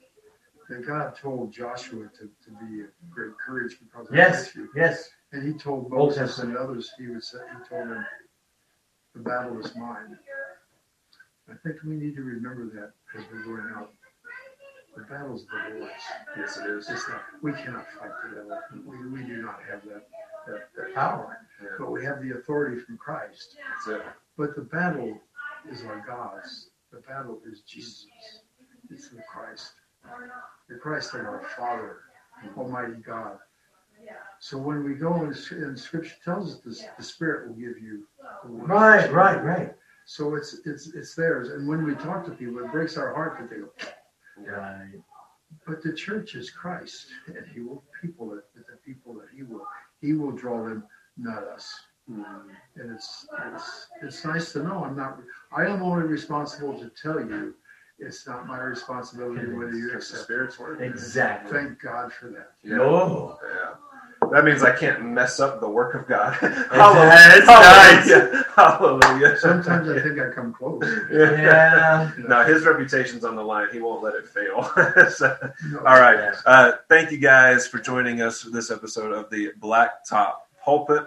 [0.68, 4.68] that God told Joshua to, to be a great courage because yes, you.
[4.74, 5.10] Yes.
[5.32, 8.04] And he told Old Moses and others, he would say, he told them,
[9.14, 10.18] the battle is mine.
[11.50, 13.92] I think we need to remember that as we're going out.
[14.96, 15.92] The battle's the Lord's.
[16.36, 16.88] Yes, it is.
[16.90, 18.58] It's not, we cannot fight the devil.
[18.86, 20.06] We, we do not have that,
[20.46, 21.38] that, that power.
[21.62, 23.56] Yeah, But we have the authority from Christ.
[23.86, 24.06] that's it.
[24.36, 25.18] But the battle
[25.70, 26.68] is our God's.
[26.92, 28.06] The battle is Jesus.
[28.90, 29.72] It's through Christ.
[30.68, 32.00] The Christ of our Father,
[32.56, 33.38] Almighty God.
[34.40, 38.06] So when we go and, and Scripture tells us this, the Spirit will give you.
[38.44, 39.72] the Right, right, right.
[40.12, 41.48] So it's it's it's theirs.
[41.48, 43.70] And when we talk to people, it breaks our heart that they go.
[44.36, 45.00] Right.
[45.66, 48.44] But the church is Christ, and He will people it.
[48.54, 49.66] The people that He will
[50.02, 50.84] He will draw them,
[51.16, 51.72] not us.
[52.10, 52.24] Mm.
[52.74, 55.18] and it's it's it's nice to know I'm not
[55.56, 57.54] I am only responsible to tell you
[58.00, 60.18] it's not my responsibility whether you It's the.
[60.18, 60.82] Spirit's word.
[60.82, 61.52] Exactly.
[61.52, 62.50] Thank God for that.
[62.64, 62.76] Yeah.
[62.76, 63.38] No.
[63.42, 63.74] Yeah.
[64.32, 66.36] That means I can't mess up the work of God.
[66.40, 68.44] That's Hallelujah.
[68.56, 69.36] Hallelujah.
[69.38, 70.82] Sometimes I think I come close.
[71.12, 72.10] Yeah.
[72.18, 73.68] No, his reputation's on the line.
[73.72, 74.62] He won't let it fail.
[75.10, 75.36] So,
[75.70, 75.78] No.
[75.80, 76.16] all right.
[76.18, 76.34] Yeah.
[76.46, 81.06] Uh, thank you guys for joining us for this episode of the Blacktop Pulpit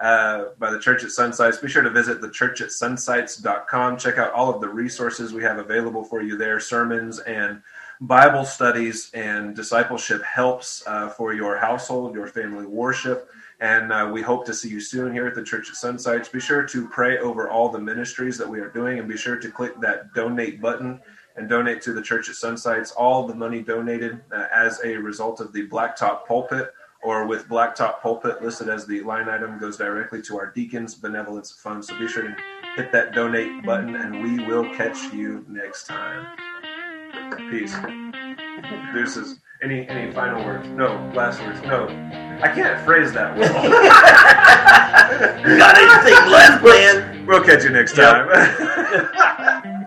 [0.00, 1.60] uh, by the Church at Sunsites.
[1.60, 3.98] Be sure to visit thechurchatsunsites.com.
[3.98, 7.62] Check out all of the resources we have available for you there sermons and
[8.02, 13.30] Bible studies and discipleship helps uh, for your household, your family worship.
[13.60, 16.30] And uh, we hope to see you soon here at the Church at Sunsites.
[16.30, 19.36] Be sure to pray over all the ministries that we are doing and be sure
[19.36, 21.00] to click that donate button
[21.36, 22.92] and donate to the Church at Sunsites.
[22.96, 26.74] All the money donated uh, as a result of the Blacktop Pulpit
[27.04, 31.52] or with Blacktop Pulpit listed as the line item goes directly to our Deacons Benevolence
[31.52, 31.84] Fund.
[31.84, 32.36] So be sure to
[32.74, 36.26] hit that donate button and we will catch you next time.
[37.50, 37.74] Peace.
[38.94, 39.38] Deuces.
[39.62, 40.66] Any any final words?
[40.68, 41.10] No.
[41.14, 41.60] Last words?
[41.62, 41.86] No.
[42.42, 43.52] I can't phrase that well.
[45.48, 47.26] You got anything left, man?
[47.26, 48.28] we'll catch you next Yep.
[48.28, 49.78] time.